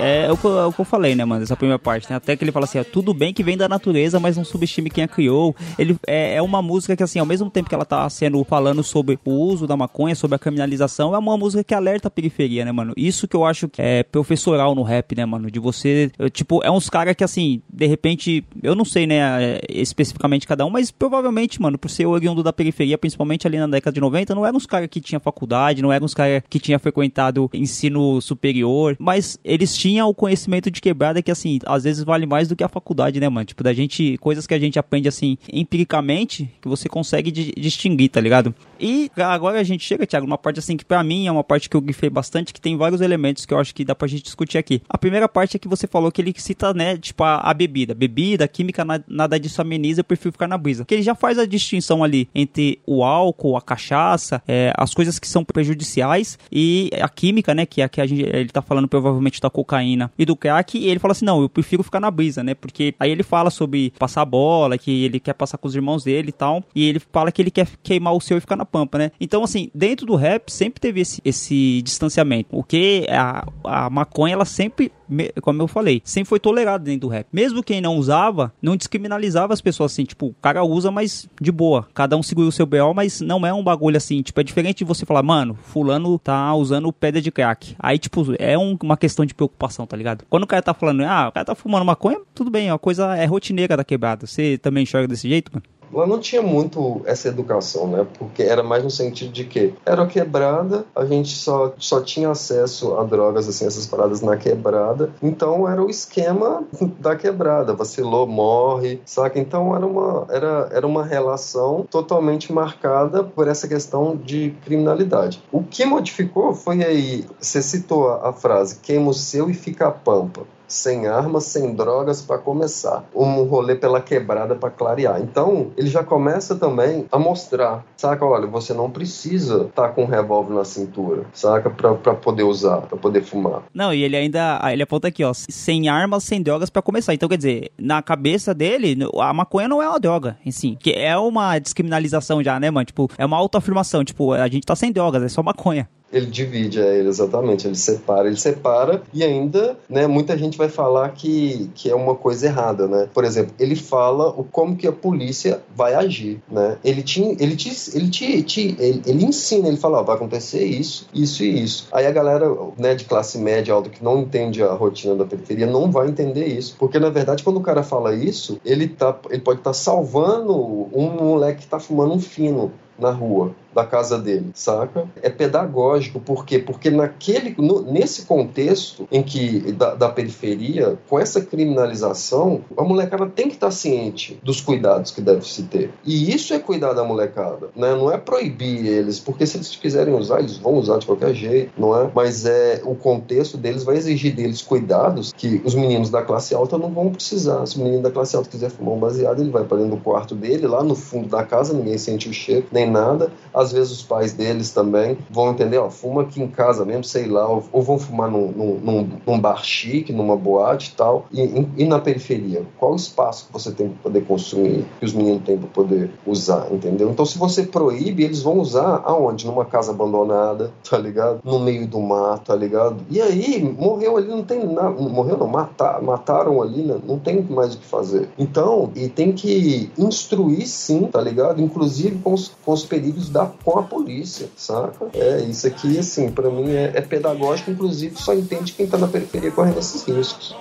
[0.00, 1.42] é o, que eu, é o que eu falei, né, mano?
[1.42, 2.16] Essa primeira parte, né?
[2.16, 4.90] Até que ele fala assim: ó, tudo bem que vem da natureza, mas não subestime
[4.90, 5.54] quem a criou.
[5.78, 8.82] Ele é, é, uma música que, assim, ao mesmo tempo que ela tá sendo falando
[8.82, 12.64] sobre o uso da maconha, sobre a criminalização, é uma música que alerta a periferia,
[12.64, 12.92] né, mano?
[12.96, 15.50] Isso que eu acho que é professoral no rap, né, mano?
[15.50, 16.10] De você.
[16.18, 20.46] Eu, tipo, é uns caras que, assim, de repente, eu não sei, né, é, especificamente
[20.46, 24.00] cada um, mas provavelmente, mano, por ser oriundo da periferia, principalmente ali na década de
[24.00, 27.50] 90, não eram uns caras que tinha faculdade, não eram uns caras que tinha frequentado
[27.52, 32.48] ensino superior, mas eles tinham o conhecimento de quebrada que, assim, às vezes vale mais
[32.48, 33.44] do que a faculdade, né, mano?
[33.44, 38.20] Tipo, da gente, coisas que a gente aprende, assim, empiricamente, que você consegue distinguir, tá
[38.20, 38.54] ligado?
[38.78, 41.68] E agora a gente chega, Thiago, numa parte, assim, que pra mim é uma parte
[41.68, 44.22] que eu grifei bastante, que tem vários elementos que eu acho que dá pra gente
[44.22, 44.82] discutir aqui.
[44.88, 47.94] A primeira parte é que você falou que ele cita, né, tipo, a, a bebida.
[47.94, 50.84] Bebida, química, na, nada disso ameniza, eu prefiro ficar na brisa.
[50.84, 55.18] Que ele já faz a distinção ali entre o álcool, a cachaça, é, as coisas
[55.18, 58.79] que são prejudiciais e a química, né, que é que a gente, ele tá falando
[58.88, 62.10] provavelmente da cocaína e do crack, e ele fala assim, não, eu prefiro ficar na
[62.10, 65.74] brisa, né, porque aí ele fala sobre passar bola, que ele quer passar com os
[65.74, 68.56] irmãos dele e tal, e ele fala que ele quer queimar o seu e ficar
[68.56, 69.10] na pampa, né.
[69.20, 74.34] Então, assim, dentro do rap sempre teve esse, esse distanciamento, o que a, a maconha,
[74.34, 74.92] ela sempre
[75.42, 77.26] como eu falei, sempre foi tolerado dentro do rap.
[77.32, 81.52] Mesmo quem não usava, não descriminalizava as pessoas assim, tipo, o cara usa, mas de
[81.52, 81.86] boa.
[81.94, 84.78] Cada um segura o seu BO, mas não é um bagulho assim, tipo, é diferente
[84.78, 87.74] de você falar, mano, fulano tá usando pedra de crack.
[87.78, 90.24] Aí, tipo, é um, uma questão de preocupação, tá ligado?
[90.28, 93.16] Quando o cara tá falando, ah, o cara tá fumando maconha, tudo bem, a coisa
[93.16, 94.26] é rotineira da quebrada.
[94.26, 95.64] Você também enxerga desse jeito, mano?
[95.92, 98.06] Lá não tinha muito essa educação, né?
[98.18, 102.94] Porque era mais no sentido de que era quebrada, a gente só, só tinha acesso
[102.94, 105.10] a drogas, assim, essas paradas na quebrada.
[105.22, 106.64] Então era o esquema
[106.98, 107.74] da quebrada.
[107.74, 109.38] Vacilou, morre, saca?
[109.38, 115.42] Então era uma, era, era uma relação totalmente marcada por essa questão de criminalidade.
[115.52, 119.90] O que modificou foi aí, você citou a, frase, queima o seu e fica a
[119.90, 123.04] pampa sem armas, sem drogas para começar.
[123.14, 125.20] Um rolê pela quebrada para clarear.
[125.20, 128.24] Então, ele já começa também a mostrar, saca?
[128.24, 131.68] Olha, você não precisa estar tá com um revólver na cintura, saca?
[131.68, 133.62] Para poder usar, para poder fumar.
[133.74, 137.12] Não, e ele ainda ele aponta aqui, ó, sem armas, sem drogas para começar.
[137.12, 140.92] Então, quer dizer, na cabeça dele, a maconha não é uma droga, em si, que
[140.92, 142.84] é uma descriminalização já, né, mano?
[142.84, 145.88] Tipo, é uma autoafirmação, tipo, a gente tá sem drogas, é só maconha.
[146.12, 150.68] Ele divide, é, ele, exatamente, ele separa, ele separa e ainda, né, muita gente vai
[150.68, 153.08] falar que, que é uma coisa errada, né?
[153.12, 156.76] Por exemplo, ele fala o como que a polícia vai agir, né?
[156.84, 161.08] Ele te, ele te, ele te, te ele, ele ensina, ele fala, vai acontecer isso,
[161.14, 161.88] isso e isso.
[161.92, 162.46] Aí a galera,
[162.76, 166.46] né, de classe média alta que não entende a rotina da periferia não vai entender
[166.46, 169.74] isso, porque na verdade quando o cara fala isso, ele tá, ele pode estar tá
[169.74, 170.54] salvando
[170.92, 175.08] um moleque que tá fumando um fino na rua da casa dele, saca?
[175.22, 176.58] É pedagógico, por quê?
[176.58, 183.26] Porque naquele, no, nesse contexto em que da, da, periferia, com essa criminalização, a molecada
[183.26, 185.90] tem que estar ciente dos cuidados que deve se ter.
[186.04, 187.94] E isso é cuidar da molecada, né?
[187.94, 191.72] Não é proibir eles, porque se eles quiserem usar, eles vão usar de qualquer jeito,
[191.78, 192.10] não é?
[192.14, 196.76] Mas é o contexto deles vai exigir deles cuidados que os meninos da classe alta
[196.76, 197.64] não vão precisar.
[197.66, 200.02] Se o menino da classe alta quiser fumar um baseado, ele vai para dentro do
[200.02, 203.30] quarto dele, lá no fundo da casa, ninguém sente o cheiro, nem nada
[203.60, 207.26] às vezes os pais deles também vão entender, ó, fuma aqui em casa mesmo, sei
[207.26, 211.26] lá, ou, ou vão fumar num, num, num, bar chique, numa boate e tal.
[211.32, 215.58] E, na periferia, qual espaço que você tem para poder consumir, que os meninos têm
[215.58, 217.10] para poder usar, entendeu?
[217.10, 219.46] Então, se você proíbe, eles vão usar aonde?
[219.46, 221.40] Numa casa abandonada, tá ligado?
[221.44, 222.96] No meio do mato, tá ligado?
[223.10, 226.96] E aí, morreu ali, não tem nada, morreu não, matar, mataram ali, né?
[227.06, 228.28] não tem mais o que fazer.
[228.38, 231.60] Então, e tem que instruir sim, tá ligado?
[231.60, 235.06] Inclusive com os, com os perigos da com a polícia, saca?
[235.14, 239.08] É, isso aqui, assim, para mim é, é, pedagógico, inclusive só entende quem tá na
[239.08, 240.54] periferia correndo esses riscos.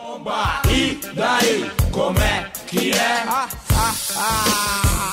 [0.69, 3.23] E daí, como é que é?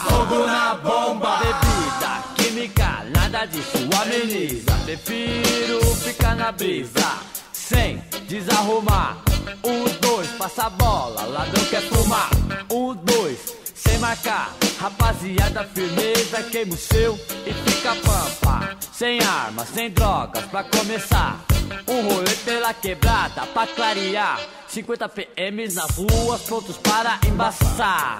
[0.09, 1.39] Fogo na bomba!
[1.39, 4.73] Bebida, química, nada disso ameniza.
[4.85, 7.21] Prefiro ficar na brisa,
[7.53, 9.23] sem desarrumar.
[9.65, 12.31] Um, dois, passa a bola, ladrão quer fumar.
[12.71, 13.57] Um, dois,
[13.97, 14.55] sem marcar.
[14.79, 18.77] Rapaziada, firmeza, queima o seu e fica pampa.
[18.93, 21.45] Sem armas, sem drogas, pra começar.
[21.89, 24.41] Um rolê pela quebrada pra clarear.
[24.69, 28.19] 50 PMs nas ruas, prontos para embaçar.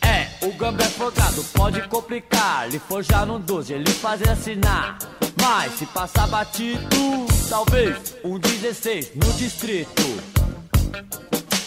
[0.00, 2.68] É, o gambé é folgado pode complicar.
[2.68, 4.98] Lhe forjar num 12, ele fazer assinar.
[5.42, 10.02] Mas se passar batido, talvez um 16 no distrito.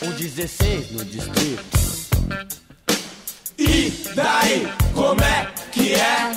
[0.02, 1.80] Um 16 no distrito.
[3.62, 6.32] E daí, como é que é?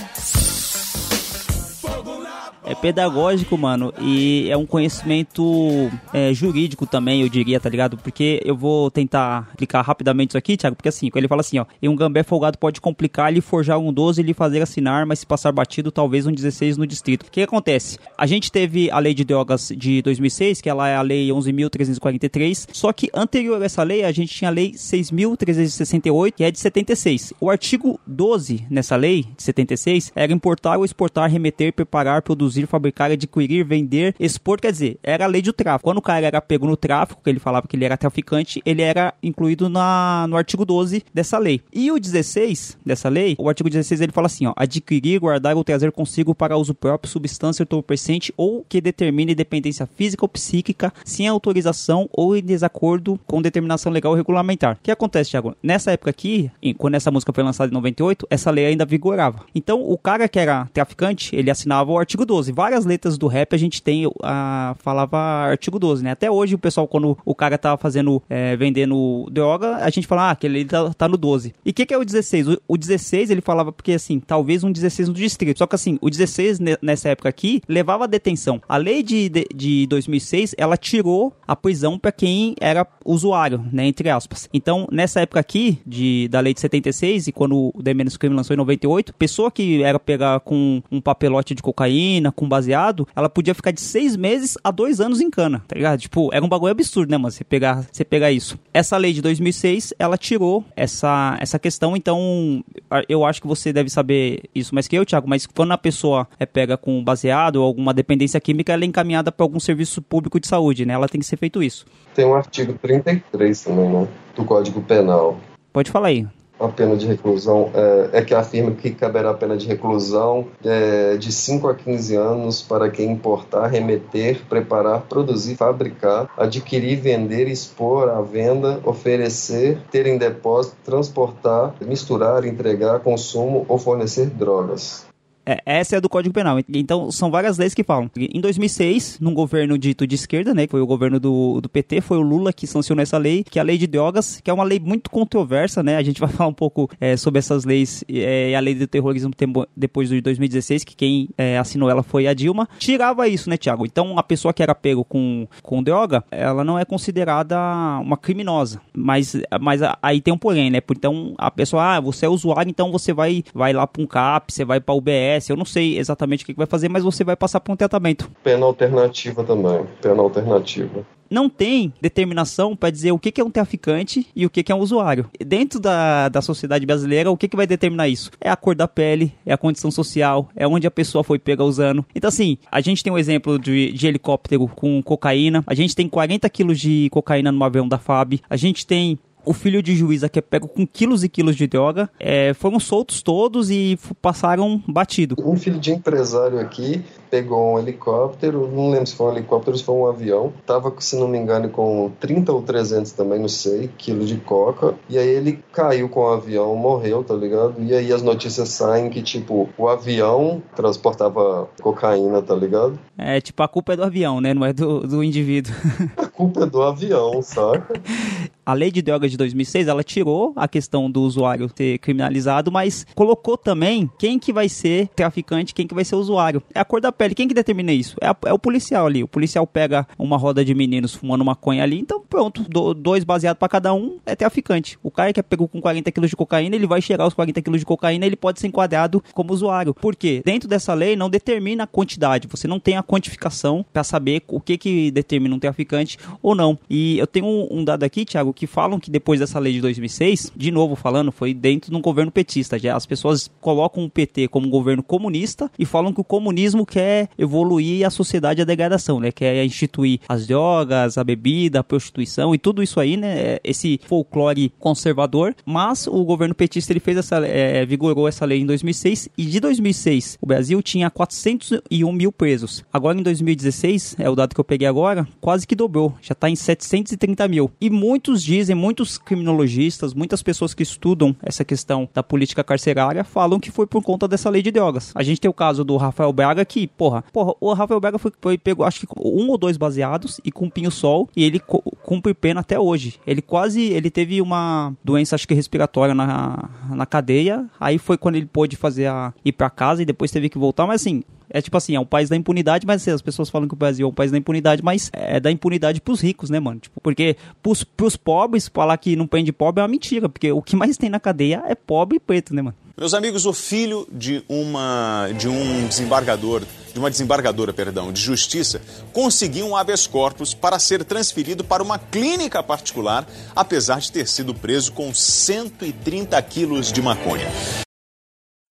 [2.64, 7.96] É pedagógico, mano, e é um conhecimento é, jurídico também, eu diria, tá ligado?
[7.96, 11.66] Porque eu vou tentar explicar rapidamente isso aqui, Thiago, porque assim, ele fala assim, ó,
[11.80, 15.20] e um gambé folgado pode complicar ele forjar um 12 e lhe fazer assinar, mas
[15.20, 17.22] se passar batido, talvez um 16 no distrito.
[17.22, 17.98] O que acontece?
[18.16, 22.68] A gente teve a lei de drogas de 2006, que ela é a lei 11.343,
[22.72, 26.58] só que anterior a essa lei, a gente tinha a lei 6.368, que é de
[26.58, 27.32] 76.
[27.40, 32.66] O artigo 12 nessa lei, de 76, era importar ou exportar, remeter, preparar, produzir produzir,
[32.66, 35.84] fabricar, adquirir, vender, expor, quer dizer, era a lei do tráfico.
[35.84, 38.82] Quando o cara era pego no tráfico, que ele falava que ele era traficante, ele
[38.82, 41.60] era incluído na, no artigo 12 dessa lei.
[41.72, 45.64] E o 16 dessa lei, o artigo 16 ele fala assim, ó, adquirir, guardar ou
[45.64, 51.26] trazer consigo para uso próprio substância entorpecente ou que determine dependência física ou psíquica sem
[51.26, 54.76] autorização ou em desacordo com determinação legal ou regulamentar.
[54.76, 55.56] O que acontece, Thiago?
[55.62, 59.44] Nessa época aqui, quando essa música foi lançada em 98, essa lei ainda vigorava.
[59.54, 63.54] Então, o cara que era traficante, ele assinava o artigo 12 várias letras do rap
[63.54, 66.12] a gente tem a falava artigo 12, né?
[66.12, 70.28] Até hoje o pessoal quando o cara tava fazendo é, vendendo droga, a gente fala
[70.28, 71.54] ah, aquele tá, tá no 12.
[71.64, 72.48] E o que que é o 16?
[72.48, 75.58] O, o 16 ele falava porque assim, talvez um 16 no distrito.
[75.58, 78.60] Só que assim, o 16 nessa época aqui levava a detenção.
[78.68, 83.86] A lei de, de, de 2006, ela tirou a prisão para quem era usuário, né,
[83.86, 84.48] entre aspas.
[84.52, 88.34] Então, nessa época aqui de da lei de 76 e quando o The Menos Crime
[88.34, 93.28] lançou em 98, pessoa que era pegar com um papelote de cocaína, com baseado, ela
[93.28, 96.00] podia ficar de seis meses a dois anos em cana, tá ligado?
[96.00, 97.30] Tipo, era um bagulho absurdo, né, mano?
[97.30, 98.58] Você pegar, você pegar isso.
[98.72, 102.64] Essa lei de 2006, ela tirou essa, essa questão, então
[103.08, 106.26] eu acho que você deve saber isso mais que eu, Thiago, mas quando a pessoa
[106.38, 110.40] é pega com baseado ou alguma dependência química, ela é encaminhada para algum serviço público
[110.40, 110.94] de saúde, né?
[110.94, 111.86] Ela tem que ser feito isso.
[112.14, 114.08] Tem um artigo 33 também, né?
[114.34, 115.38] Do Código Penal.
[115.72, 116.26] Pode falar aí
[116.64, 121.16] a pena de reclusão é, é, que afirma que caberá a pena de reclusão é,
[121.16, 128.08] de 5 a 15 anos para quem importar, remeter, preparar, produzir, fabricar, adquirir, vender, expor
[128.08, 135.11] à venda, oferecer, ter em depósito, transportar, misturar, entregar, consumo ou fornecer drogas.
[135.44, 136.58] É, essa é do Código Penal.
[136.68, 138.10] Então, são várias leis que falam.
[138.16, 142.00] Em 2006, num governo dito de esquerda, né, que foi o governo do, do PT,
[142.00, 144.54] foi o Lula que sancionou essa lei, que é a lei de drogas, que é
[144.54, 145.96] uma lei muito controversa, né?
[145.96, 148.86] A gente vai falar um pouco é, sobre essas leis é, e a lei do
[148.86, 149.32] terrorismo
[149.76, 152.68] depois de 2016, que quem é, assinou ela foi a Dilma.
[152.78, 153.84] Tirava isso, né, Tiago?
[153.84, 157.58] Então, a pessoa que era pego com, com droga, ela não é considerada
[158.00, 158.80] uma criminosa.
[158.94, 160.80] Mas, mas aí tem um porém, né?
[160.90, 164.52] Então, a pessoa, ah, você é usuário, então você vai, vai lá para um CAP,
[164.52, 167.36] você vai para UBS, eu não sei exatamente o que vai fazer, mas você vai
[167.36, 168.30] passar por um tratamento.
[168.42, 174.26] Pena alternativa também, pena alternativa não tem determinação para dizer o que, é um traficante
[174.36, 175.28] e o que, é um usuário.
[175.44, 178.30] Dentro da, da sociedade brasileira, o que, que vai determinar isso?
[178.40, 181.64] É a cor da pele, é a condição social, é onde a pessoa foi pega
[181.64, 182.04] usando.
[182.14, 186.06] Então, assim, a gente tem um exemplo de, de helicóptero com cocaína, a gente tem
[186.06, 190.28] 40 quilos de cocaína no avião da FAB, a gente tem o filho de juíza
[190.28, 194.82] que é pego com quilos e quilos de droga, é, foram soltos todos e passaram
[194.86, 195.36] batido.
[195.38, 199.82] Um filho de empresário aqui pegou um helicóptero, não lembro se foi um helicóptero, se
[199.82, 203.88] foi um avião, tava, se não me engano, com 30 ou 300 também, não sei,
[203.96, 207.76] quilos de coca, e aí ele caiu com o avião, morreu, tá ligado?
[207.78, 212.98] E aí as notícias saem que, tipo, o avião transportava cocaína, tá ligado?
[213.16, 214.52] É, tipo, a culpa é do avião, né?
[214.52, 215.72] Não é do, do indivíduo.
[216.18, 217.98] a culpa é do avião, saca?
[218.64, 223.06] A lei de drogas de 2006, ela tirou a questão do usuário ser criminalizado, mas
[223.14, 226.62] colocou também quem que vai ser traficante, quem que vai ser usuário.
[226.74, 227.34] É a cor da pele.
[227.34, 228.16] Quem que determina isso?
[228.20, 229.22] É, a, é o policial ali.
[229.22, 233.58] O policial pega uma roda de meninos fumando maconha ali, então pronto, do, dois baseados
[233.58, 234.98] para cada um é traficante.
[235.02, 237.60] O cara que é pegou com 40 quilos de cocaína, ele vai chegar aos 40
[237.62, 239.94] quilos de cocaína, ele pode ser enquadrado como usuário.
[239.94, 240.42] Por quê?
[240.44, 242.48] Dentro dessa lei não determina a quantidade.
[242.48, 246.78] Você não tem a quantificação para saber o que que determina um traficante ou não.
[246.88, 249.80] E eu tenho um, um dado aqui, Thiago, que falam que depois dessa lei de
[249.80, 252.78] 2006, de novo falando, foi dentro de um governo petista.
[252.78, 256.84] Já as pessoas colocam o PT como um governo comunista e falam que o comunismo
[256.84, 259.32] quer evoluir a sociedade à degradação, né?
[259.32, 263.58] Quer instituir as drogas, a bebida, a prostituição e tudo isso aí, né?
[263.64, 265.54] Esse folclore conservador.
[265.64, 269.60] Mas o governo petista ele fez essa, é, vigorou essa lei em 2006 e de
[269.60, 272.84] 2006 o Brasil tinha 401 mil presos.
[272.92, 276.48] Agora em 2016, é o dado que eu peguei agora, quase que dobrou, já está
[276.48, 277.70] em 730 mil.
[277.80, 283.60] E muitos dizem, muitos criminologistas, muitas pessoas que estudam essa questão da política carcerária falam
[283.60, 285.12] que foi por conta dessa lei de drogas.
[285.14, 288.32] A gente tem o caso do Rafael Braga que porra, porra, o Rafael Berga foi,
[288.40, 291.60] foi pegou, acho que um ou dois baseados e com pinho-sol e ele
[292.02, 293.18] cumpre pena até hoje.
[293.26, 298.36] Ele quase, ele teve uma doença, acho que respiratória na, na cadeia, aí foi quando
[298.36, 301.22] ele pôde fazer a, ir pra casa e depois teve que voltar, mas assim,
[301.52, 303.76] é tipo assim, é um país da impunidade, mas assim, as pessoas falam que o
[303.76, 306.80] Brasil é um país da impunidade, mas é da impunidade pros ricos, né, mano?
[306.80, 310.62] Tipo, porque pros, pros pobres, falar que não prende pobre é uma mentira, porque o
[310.62, 312.76] que mais tem na cadeia é pobre e preto, né, mano?
[312.96, 316.62] Meus amigos, o filho de uma de um desembargador,
[316.92, 321.98] de uma desembargadora, perdão, de justiça, conseguiu um habeas corpus para ser transferido para uma
[321.98, 327.48] clínica particular, apesar de ter sido preso com 130 quilos de maconha.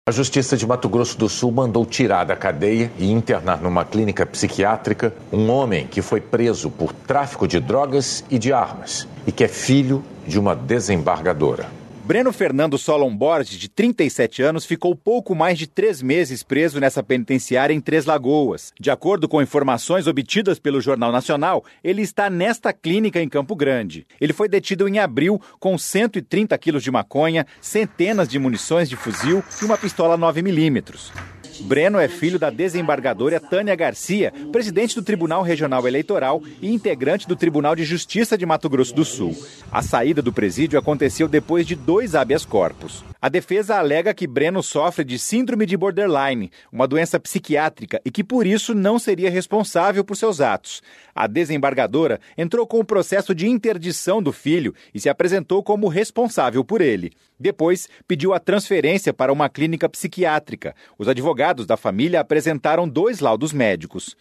[0.09, 4.25] A Justiça de Mato Grosso do Sul mandou tirar da cadeia e internar numa clínica
[4.25, 9.43] psiquiátrica um homem que foi preso por tráfico de drogas e de armas e que
[9.43, 11.80] é filho de uma desembargadora.
[12.03, 17.03] Breno Fernando Solon Borges, de 37 anos, ficou pouco mais de três meses preso nessa
[17.03, 18.73] penitenciária em Três Lagoas.
[18.79, 24.07] De acordo com informações obtidas pelo Jornal Nacional, ele está nesta clínica em Campo Grande.
[24.19, 29.43] Ele foi detido em abril com 130 quilos de maconha, centenas de munições de fuzil
[29.61, 31.40] e uma pistola 9mm.
[31.61, 37.35] Breno é filho da desembargadora Tânia Garcia, presidente do Tribunal Regional Eleitoral e integrante do
[37.35, 39.35] Tribunal de Justiça de Mato Grosso do Sul.
[39.71, 43.03] A saída do presídio aconteceu depois de dois habeas corpus.
[43.21, 48.23] A defesa alega que Breno sofre de síndrome de borderline, uma doença psiquiátrica, e que
[48.23, 50.81] por isso não seria responsável por seus atos.
[51.13, 56.63] A desembargadora entrou com o processo de interdição do filho e se apresentou como responsável
[56.63, 57.11] por ele.
[57.41, 60.73] Depois, pediu a transferência para uma clínica psiquiátrica.
[60.97, 64.15] Os advogados da família apresentaram dois laudos médicos.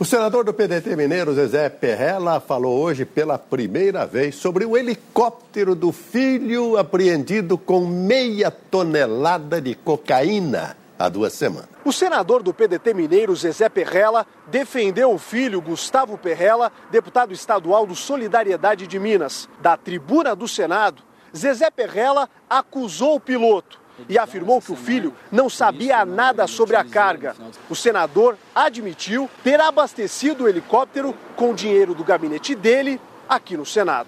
[0.00, 5.74] O senador do PDT Mineiro, Zezé Perrella, falou hoje pela primeira vez sobre o helicóptero
[5.74, 11.68] do filho apreendido com meia tonelada de cocaína há duas semanas.
[11.84, 17.96] O senador do PDT Mineiro, Zezé Perrella, defendeu o filho, Gustavo Perrella, deputado estadual do
[17.96, 19.48] Solidariedade de Minas.
[19.60, 21.02] Da tribuna do Senado,
[21.36, 26.84] Zezé Perrella acusou o piloto e afirmou que o filho não sabia nada sobre a
[26.84, 27.34] carga.
[27.68, 34.06] O senador admitiu ter abastecido o helicóptero com dinheiro do gabinete dele aqui no Senado.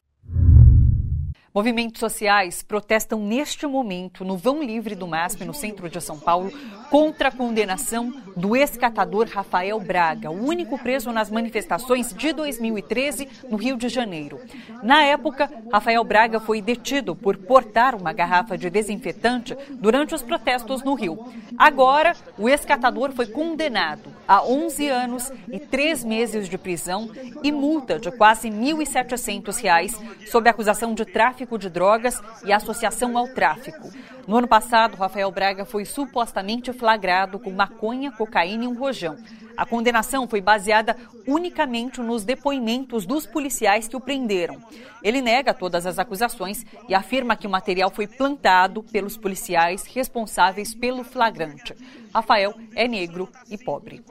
[1.53, 6.53] Movimentos sociais protestam neste momento no Vão Livre do MASP, no centro de São Paulo,
[6.89, 13.57] contra a condenação do ex-catador Rafael Braga, o único preso nas manifestações de 2013 no
[13.57, 14.41] Rio de Janeiro.
[14.81, 20.85] Na época, Rafael Braga foi detido por portar uma garrafa de desinfetante durante os protestos
[20.85, 21.19] no Rio.
[21.59, 27.11] Agora, o ex-catador foi condenado a 11 anos e 3 meses de prisão
[27.43, 33.29] e multa de quase R$ 1.700 sob acusação de tráfico de drogas e associação ao
[33.29, 33.90] tráfico.
[34.26, 39.16] No ano passado, Rafael Braga foi supostamente flagrado com maconha, cocaína e um rojão.
[39.57, 44.57] A condenação foi baseada unicamente nos depoimentos dos policiais que o prenderam.
[45.03, 50.75] Ele nega todas as acusações e afirma que o material foi plantado pelos policiais responsáveis
[50.75, 51.75] pelo flagrante.
[52.15, 54.02] Rafael é negro e pobre.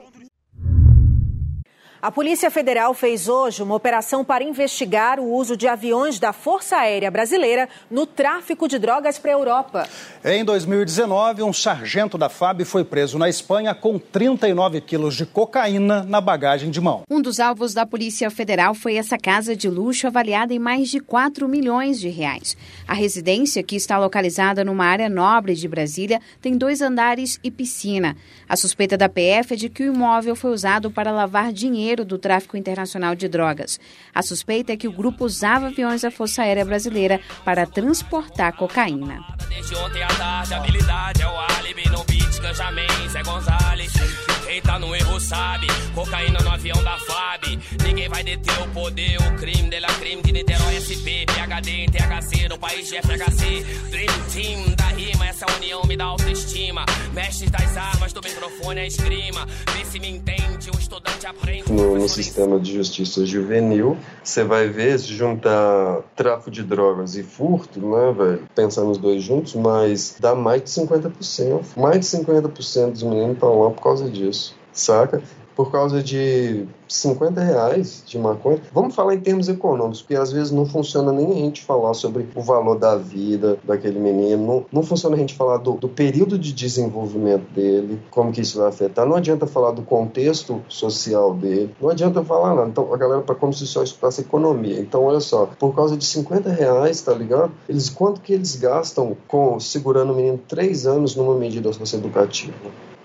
[2.02, 6.76] A Polícia Federal fez hoje uma operação para investigar o uso de aviões da Força
[6.76, 9.88] Aérea Brasileira no tráfico de drogas para a Europa.
[10.24, 16.02] Em 2019, um sargento da FAB foi preso na Espanha com 39 quilos de cocaína
[16.02, 17.02] na bagagem de mão.
[17.10, 21.00] Um dos alvos da Polícia Federal foi essa casa de luxo avaliada em mais de
[21.00, 22.56] 4 milhões de reais.
[22.88, 28.16] A residência, que está localizada numa área nobre de Brasília, tem dois andares e piscina.
[28.48, 32.18] A suspeita da PF é de que o imóvel foi usado para lavar dinheiro do
[32.18, 33.80] tráfico internacional de drogas.
[34.14, 39.20] A suspeita é que o grupo usava aviões da Força Aérea Brasileira para transportar cocaína.
[43.12, 43.92] É Gonzalez.
[44.46, 47.58] Quem tá no erro sabe, cocaína no avião da FAB.
[47.84, 52.58] Ninguém vai deter o poder, o crime dela crime de Niterói SP, PHD, THC, no
[52.58, 53.64] país de FHC.
[53.90, 56.84] Dream Team da rima, essa união me dá autoestima.
[57.12, 59.46] Mestres das armas, do microfone a esgrima.
[59.76, 61.72] Vê se me entende, o estudante aprende.
[61.72, 67.22] No, no sistema de justiça juvenil, você vai ver, se juntar tráfico de drogas e
[67.22, 68.42] furto, né, velho?
[68.54, 71.76] Pensar nos dois juntos, mas dá mais de 50%.
[71.76, 75.22] Mais de 50% dos meninos estão lá por causa disso saca?
[75.60, 78.62] Por causa de 50 reais de maconha.
[78.72, 82.26] Vamos falar em termos econômicos, porque às vezes não funciona nem a gente falar sobre
[82.34, 86.38] o valor da vida daquele menino, não, não funciona a gente falar do, do período
[86.38, 89.04] de desenvolvimento dele, como que isso vai afetar.
[89.04, 92.70] Não adianta falar do contexto social dele, não adianta falar nada.
[92.70, 94.80] Então a galera, para como se só escutasse economia.
[94.80, 97.52] Então, olha só, por causa de 50 reais, tá ligado?
[97.68, 102.54] Eles, quanto que eles gastam com segurando o menino três anos numa medida socioeducativa?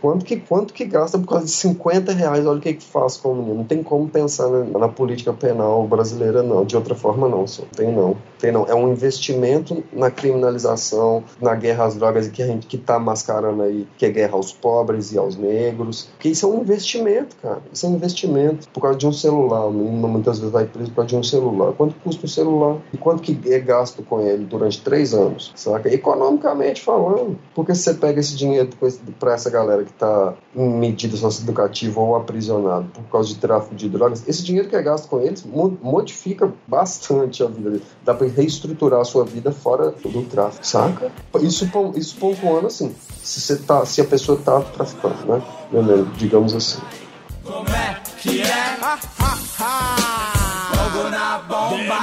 [0.02, 2.46] Quanto que, quanto que gasta por causa de 50 reais?
[2.46, 3.56] Olha o que, que faz com o menino.
[3.56, 6.66] Não tem como pensar na, na, política penal brasileira, não.
[6.66, 7.48] De outra forma, não.
[7.48, 7.64] Só.
[7.76, 8.16] Tem não.
[8.40, 8.66] Tem não.
[8.66, 13.64] É um investimento na criminalização, na guerra às drogas que a gente que tá mascarando
[13.64, 16.10] aí, que é guerra aos pobres e aos negros.
[16.14, 17.62] Porque isso é um investimento, cara.
[17.72, 18.68] Isso é um investimento.
[18.70, 19.66] Por causa de um celular.
[19.66, 21.74] O menino muitas vezes vai preso por causa de um celular.
[21.74, 22.78] Quanto custa um celular?
[22.94, 25.52] E quanto que é gasto com ele durante três anos?
[25.56, 25.94] Saca?
[25.94, 27.38] Economicamente falando.
[27.54, 28.70] Porque se você pega esse dinheiro
[29.20, 33.88] para essa galera que está em medida socioeducativa ou aprisionado por causa de tráfico de
[33.90, 35.46] drogas, esse dinheiro que é gasto com eles
[35.82, 37.84] modifica bastante a vida dele.
[38.04, 41.12] Dá para reestruturar a sua vida fora do tráfico, saca?
[41.42, 45.42] Isso, isso pontuando assim, se, você tá, se a pessoa tá traficando, né?
[46.18, 46.80] Digamos assim.
[47.44, 48.78] Como é que é?
[48.82, 50.45] Ha, ha, ha.
[50.86, 52.00] Fogo na bomba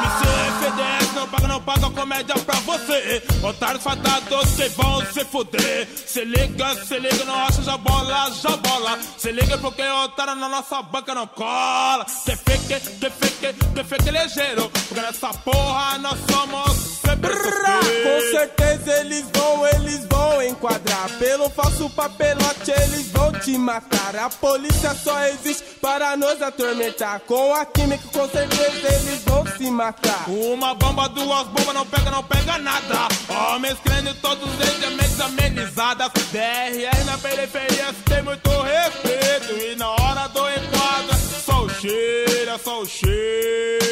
[1.22, 3.22] não paga, não paga comédia pra você.
[3.42, 5.88] Otários fadados que vão se fuder.
[6.06, 8.98] Se liga, se liga, não acha já bola, já bola.
[9.16, 12.04] Se liga porque otário na nossa banca não cola.
[12.24, 14.70] Que fique, que fique, que fique ligeiro.
[14.88, 21.10] Porque nessa porra nós somos com certeza eles vão, eles vão enquadrar.
[21.18, 24.16] Pelo falso papelote eles vão te matar.
[24.16, 27.20] A polícia só existe para nos atormentar.
[27.20, 30.28] Com a química, com certeza eles vão se matar.
[30.28, 33.08] Uma bomba, duas bombas, não pega, não pega nada.
[33.28, 36.10] Homens crendo todos eles mentes amenizadas.
[36.30, 39.52] DRR na periferia tem muito respeito.
[39.52, 43.82] E na hora do enquadro, só o cheiro, só o cheiro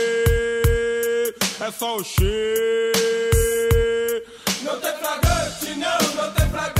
[1.60, 2.30] é só o cheiro.
[4.62, 6.79] Não tem flagrante, não, não tem flagrante,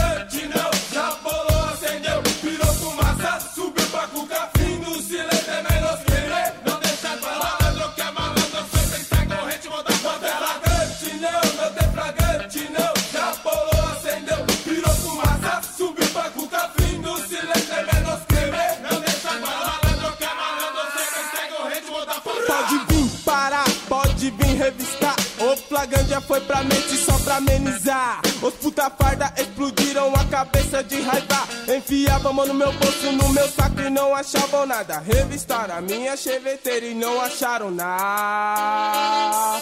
[25.71, 28.21] flagrante já foi pra mente só pra amenizar.
[28.43, 31.49] Os puta farda explodiram a cabeça de raiva.
[31.77, 35.01] Enfiavam mão no meu bolso, no meu saco e não achavam nada.
[35.01, 39.61] Revistaram a minha cheveteira e não acharam nada.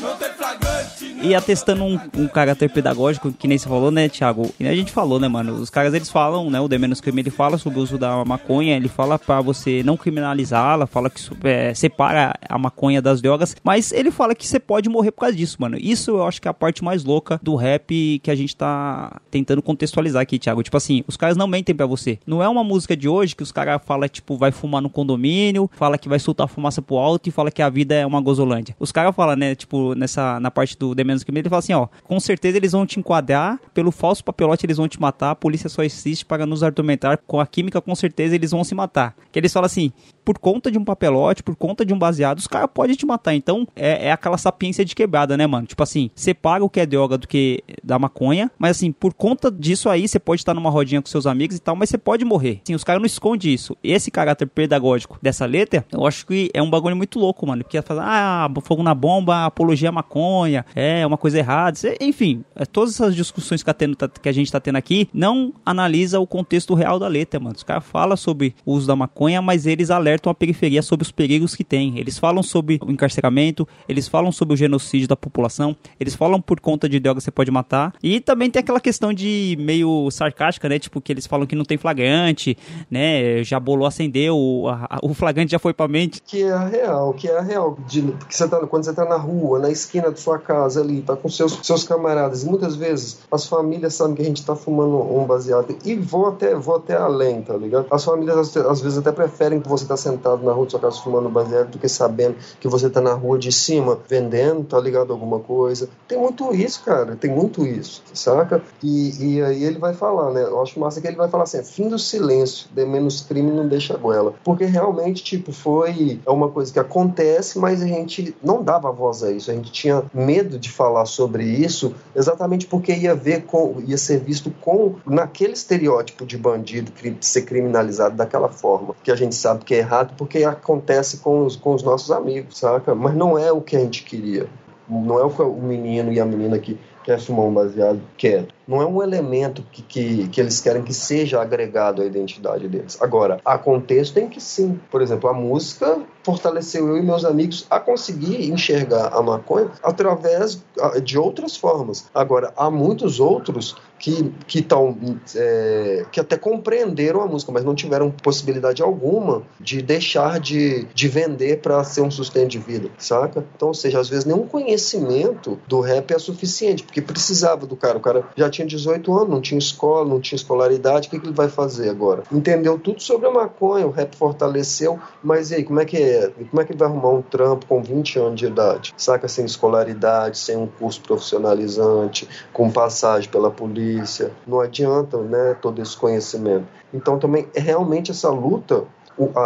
[0.00, 4.54] Não tem flagrante, E atestando um, um caráter pedagógico, que nem você falou, né, Thiago?
[4.58, 5.54] E a gente falou, né, mano?
[5.54, 8.24] Os caras, eles falam, né, o The Menos Crime, ele fala sobre o uso da
[8.24, 13.56] maconha, ele fala pra você não criminalizá-la, fala que é, separa a maconha das drogas,
[13.62, 15.76] mas ele fala que você pode morrer por causa disso, mano.
[15.78, 19.20] Isso eu acho que é a parte mais louca do rap que a gente tá
[19.30, 20.62] tentando contextualizar aqui, Thiago.
[20.62, 22.18] Tipo assim, os caras não mentem pra você.
[22.26, 25.70] Não é uma música de hoje que os caras falam, tipo, vai fumar no condomínio,
[25.74, 28.74] fala que vai soltar fumaça pro alto e fala que a vida é uma gozolândia.
[28.78, 31.72] Os caras falam, né, tipo, nessa, na parte do The Menos Crime, ele fala assim,
[31.72, 35.34] ó, com certeza eles vão te enquadrar, pelo falso papelote eles vão te matar, a
[35.34, 39.14] polícia só existe para nos atormentar, com a química com certeza eles vão se matar.
[39.32, 39.92] Que eles falam assim,
[40.24, 43.34] por conta de um papelote, por conta de um baseado, os caras podem te matar.
[43.34, 45.66] Então, é, é aquela sapiência de quebrada, né, mano?
[45.66, 49.47] Tipo assim, separa o que é droga do que da maconha, mas assim, por conta
[49.50, 52.24] disso aí, você pode estar numa rodinha com seus amigos e tal, mas você pode
[52.24, 52.60] morrer.
[52.64, 53.76] Sim, os caras não escondem isso.
[53.82, 57.62] Esse caráter pedagógico dessa letra, eu acho que é um bagulho muito louco, mano.
[57.62, 61.78] Porque fala, ah, fogo na bomba, apologia à maconha, é uma coisa errada.
[62.00, 65.08] Enfim, é, todas essas discussões que, tá tendo, tá, que a gente tá tendo aqui
[65.12, 67.56] não analisa o contexto real da letra, mano.
[67.56, 71.10] Os caras falam sobre o uso da maconha, mas eles alertam a periferia sobre os
[71.10, 71.98] perigos que tem.
[71.98, 76.60] Eles falam sobre o encarceramento, eles falam sobre o genocídio da população, eles falam por
[76.60, 77.94] conta de droga você pode matar.
[78.02, 79.28] E também tem aquela questão de
[79.58, 80.78] meio sarcástica, né?
[80.78, 82.56] Tipo, que eles falam que não tem flagrante,
[82.90, 83.42] né?
[83.44, 86.22] Já bolou, acendeu, o, a, o flagrante já foi pra mente.
[86.22, 87.78] Que é a real, que é a real.
[87.86, 91.02] De, porque você tá, quando você tá na rua, na esquina da sua casa ali,
[91.02, 94.54] tá com seus, seus camaradas, e muitas vezes as famílias sabem que a gente tá
[94.54, 95.76] fumando um baseado.
[95.84, 97.86] E vou até, vou até além, tá ligado?
[97.90, 100.80] As famílias às, às vezes até preferem que você tá sentado na rua de sua
[100.80, 104.80] casa fumando baseado do que sabendo que você tá na rua de cima vendendo, tá
[104.80, 105.12] ligado?
[105.12, 105.88] Alguma coisa.
[106.06, 107.16] Tem muito isso, cara.
[107.16, 108.62] Tem muito isso, saca?
[108.82, 110.42] E, e aí ele vai falar, né?
[110.42, 113.66] Eu acho massa que ele vai falar assim: fim do silêncio, de menos crime não
[113.66, 114.34] deixa goela.
[114.44, 119.22] Porque realmente, tipo, foi é uma coisa que acontece, mas a gente não dava voz
[119.22, 119.50] a isso.
[119.50, 124.18] A gente tinha medo de falar sobre isso exatamente porque ia ver com, ia ser
[124.20, 129.74] visto com naquele estereótipo de bandido ser criminalizado daquela forma que a gente sabe que
[129.74, 132.94] é errado porque acontece com os, com os nossos amigos, saca?
[132.94, 134.46] Mas não é o que a gente queria.
[134.88, 138.46] Não é o que o menino e a menina que quer fumar um baseado quer.
[138.68, 143.00] Não é um elemento que, que, que eles querem que seja agregado à identidade deles.
[143.00, 144.78] Agora, há contexto em que sim.
[144.90, 150.62] Por exemplo, a música fortaleceu eu e meus amigos a conseguir enxergar a maconha através
[151.02, 152.06] de outras formas.
[152.14, 154.96] Agora, há muitos outros que que, tão,
[155.34, 161.08] é, que até compreenderam a música, mas não tiveram possibilidade alguma de deixar de, de
[161.08, 163.44] vender para ser um sustento de vida, saca?
[163.54, 167.98] Então, ou seja, às vezes nenhum conhecimento do rap é suficiente, porque precisava do cara.
[167.98, 171.26] O cara já tinha 18 anos, não tinha escola, não tinha escolaridade, o que, que
[171.26, 172.22] ele vai fazer agora?
[172.32, 176.07] Entendeu tudo sobre a maconha, o rap fortaleceu, mas e aí, como é que é?
[176.50, 178.94] Como é que ele vai arrumar um trampo com 20 anos de idade?
[178.96, 184.32] Saca, sem escolaridade, sem um curso profissionalizante, com passagem pela polícia.
[184.46, 186.66] Não adianta, né, todo esse conhecimento.
[186.92, 188.84] Então, também, realmente, essa luta,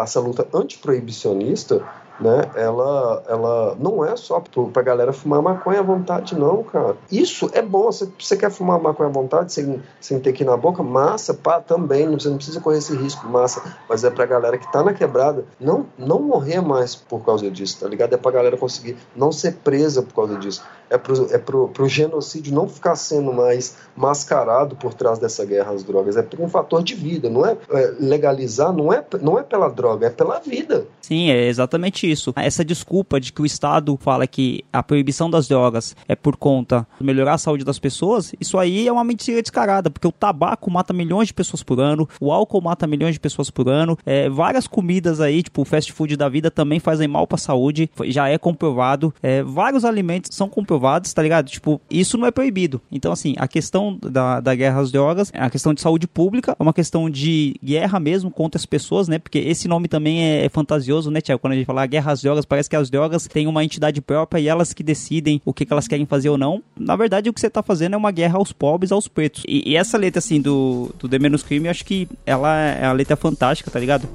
[0.02, 1.82] essa luta antiproibicionista,
[2.22, 2.50] né?
[2.54, 4.42] Ela, ela não é só
[4.72, 6.96] pra galera fumar maconha à vontade, não, cara.
[7.10, 7.84] Isso é bom.
[7.84, 10.82] Você, você quer fumar maconha à vontade sem, sem ter que ir na boca?
[10.82, 12.08] Massa, pá, também.
[12.10, 13.62] Você não precisa correr esse risco, massa.
[13.88, 17.80] Mas é pra galera que tá na quebrada não, não morrer mais por causa disso,
[17.80, 18.14] tá ligado?
[18.14, 20.62] É pra galera conseguir não ser presa por causa disso.
[20.92, 25.82] É pro, é pro, genocídio não ficar sendo mais mascarado por trás dessa guerra às
[25.82, 26.16] drogas.
[26.16, 29.68] É por um fator de vida, não é, é legalizar, não é, não é pela
[29.68, 30.86] droga, é pela vida.
[31.00, 32.32] Sim, é exatamente isso.
[32.36, 36.86] Essa desculpa de que o Estado fala que a proibição das drogas é por conta
[36.98, 40.70] de melhorar a saúde das pessoas, isso aí é uma mentira descarada, porque o tabaco
[40.70, 44.28] mata milhões de pessoas por ano, o álcool mata milhões de pessoas por ano, é,
[44.28, 48.28] várias comidas aí, tipo o fast food da vida, também fazem mal pra saúde, já
[48.28, 49.14] é comprovado.
[49.22, 50.81] É, vários alimentos são comprovados,
[51.12, 51.48] tá ligado?
[51.48, 52.80] Tipo, isso não é proibido.
[52.90, 56.56] Então, assim, a questão da, da guerra às drogas é a questão de saúde pública,
[56.58, 59.18] é uma questão de guerra mesmo contra as pessoas, né?
[59.18, 61.40] Porque esse nome também é, é fantasioso, né, Tiago?
[61.40, 64.40] Quando a gente fala guerra às drogas, parece que as drogas têm uma entidade própria
[64.40, 66.62] e elas que decidem o que, que elas querem fazer ou não.
[66.78, 69.42] Na verdade, o que você tá fazendo é uma guerra aos pobres, aos pretos.
[69.46, 72.84] E, e essa letra, assim, do, do The Menos Crime, eu acho que ela é
[72.84, 74.08] a letra fantástica, tá ligado?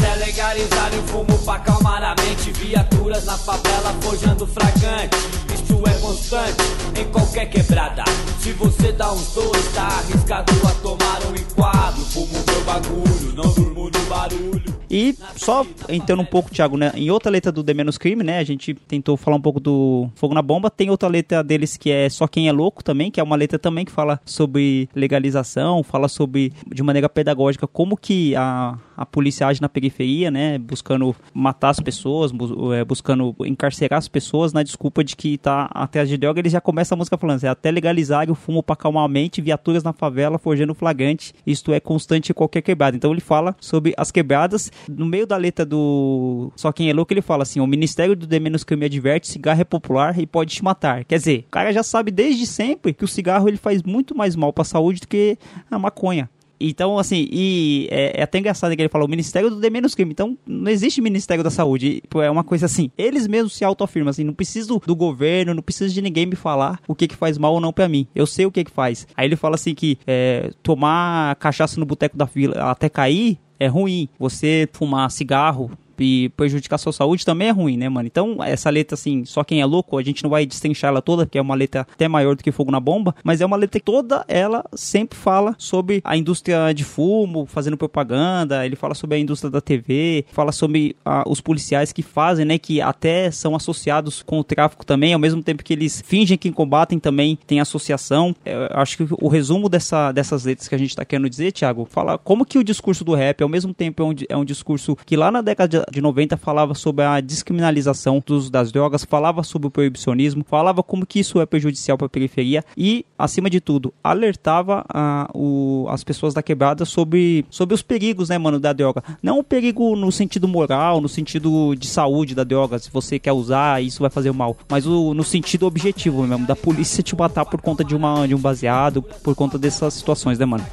[0.00, 2.50] Até legalizarem o fumo pra acalmar a mente.
[2.52, 5.14] Viaturas na favela forjando fragante
[5.54, 6.62] Isso é constante
[6.98, 8.04] em qualquer quebrada.
[8.40, 12.00] Se você dá uns dois, tá arriscado a tomar um enquadro.
[12.06, 16.90] Fumo meu bagulho, não durmo no barulho E só entrando um pouco, Thiago, né?
[16.96, 18.38] Em outra letra do The Menos Crime, né?
[18.38, 20.68] A gente tentou falar um pouco do Fogo na Bomba.
[20.68, 23.58] Tem outra letra deles que é Só Quem é Louco também, que é uma letra
[23.58, 29.46] também que fala sobre legalização, fala sobre, de maneira pedagógica, como que a, a polícia
[29.46, 30.58] age na periferia, né?
[30.58, 32.32] Buscando matar as pessoas,
[32.74, 36.40] é, buscando encarcerar as pessoas na desculpa de que tá atrás de droga.
[36.40, 39.40] Ele já começa a música falando assim, até legalizar o fumo para acalmar a mente,
[39.40, 41.32] viaturas na favela forjando flagrante.
[41.46, 42.96] Isto é constante em qualquer quebrada.
[42.96, 44.70] Então ele fala sobre as quebradas.
[44.88, 48.26] No meio da letra do Só Quem é Louco, ele fala assim: o Ministério do
[48.26, 51.04] De Menos Crime adverte, cigarro é popular e pode te matar.
[51.04, 54.36] Quer dizer, o cara já sabe desde sempre que o cigarro ele faz muito mais
[54.36, 55.38] mal para a saúde do que
[55.70, 56.28] a maconha.
[56.60, 59.94] Então, assim, e é, é até engraçado que ele falou o Ministério do De Menos
[59.94, 60.12] Crime.
[60.12, 62.02] Então, não existe Ministério da Saúde.
[62.10, 62.90] Pô, É uma coisa assim.
[62.98, 66.78] Eles mesmos se autoafirmam, assim, não preciso do governo, não preciso de ninguém me falar
[66.86, 68.06] o que que faz mal ou não pra mim.
[68.14, 69.06] Eu sei o que que faz.
[69.16, 73.66] Aí ele fala assim que é, tomar cachaça no boteco da vila até cair é
[73.66, 74.08] ruim.
[74.18, 75.70] Você fumar cigarro
[76.02, 78.06] e prejudicar a sua saúde também é ruim, né, mano?
[78.06, 81.26] Então, essa letra, assim, só quem é louco, a gente não vai destrinchar ela toda,
[81.26, 83.78] porque é uma letra até maior do que Fogo na Bomba, mas é uma letra
[83.78, 89.16] que toda ela sempre fala sobre a indústria de fumo, fazendo propaganda, ele fala sobre
[89.16, 93.54] a indústria da TV, fala sobre ah, os policiais que fazem, né, que até são
[93.54, 97.60] associados com o tráfico também, ao mesmo tempo que eles fingem que combatem também, tem
[97.60, 98.34] associação.
[98.44, 101.84] Eu acho que o resumo dessa, dessas letras que a gente tá querendo dizer, Thiago,
[101.84, 104.96] fala como que o discurso do rap, ao mesmo tempo, é um, é um discurso
[105.06, 109.68] que lá na década de 90 falava sobre a descriminalização dos, das drogas, falava sobre
[109.68, 113.92] o proibicionismo, falava como que isso é prejudicial para a periferia e, acima de tudo,
[114.02, 119.02] alertava ah, o, as pessoas da quebrada sobre, sobre os perigos, né, mano, da droga.
[119.22, 123.32] Não o perigo no sentido moral, no sentido de saúde da droga, se você quer
[123.32, 127.44] usar, isso vai fazer mal, mas o, no sentido objetivo mesmo, da polícia te matar
[127.44, 130.64] por conta de, uma, de um baseado, por conta dessas situações, né, mano?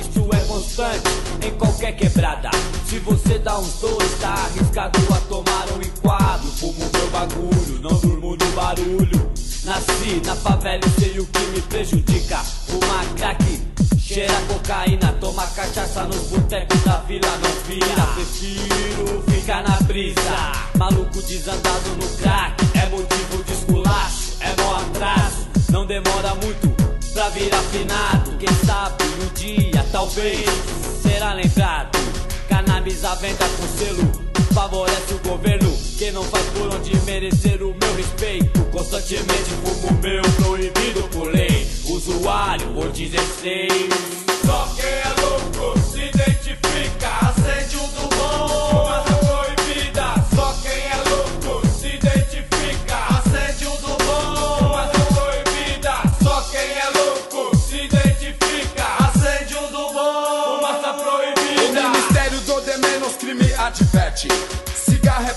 [0.00, 1.08] Isto é constante
[1.46, 2.50] em qualquer quebrada.
[2.88, 6.48] Se você dá uns dois, tá arriscado a tomar um enquadro.
[6.52, 9.30] Fumo meu bagulho, não durmo no barulho.
[9.62, 12.38] Nasci na favela e sei o que me prejudica.
[12.38, 13.44] Fumar crack,
[13.98, 15.12] cheira cocaína.
[15.20, 18.06] Toma cachaça nos botecos da vila, não vira.
[18.14, 20.52] Prefiro ficar na brisa.
[20.78, 25.46] Maluco desandado no crack, é motivo de esculacho, é mó atraso.
[25.70, 26.68] Não demora muito
[27.12, 28.30] pra virar finado.
[28.38, 30.48] Quem sabe um dia, talvez,
[31.02, 32.07] será lembrado.
[32.88, 34.12] Cannabis à venda com selo.
[34.54, 38.60] Favorece o governo, quem não faz por onde merecer o meu respeito.
[38.72, 41.68] Constantemente fumo meu proibido por lei.
[41.84, 43.68] Usuário por 16.
[44.44, 48.17] Só quem é louco se identifica, acende um do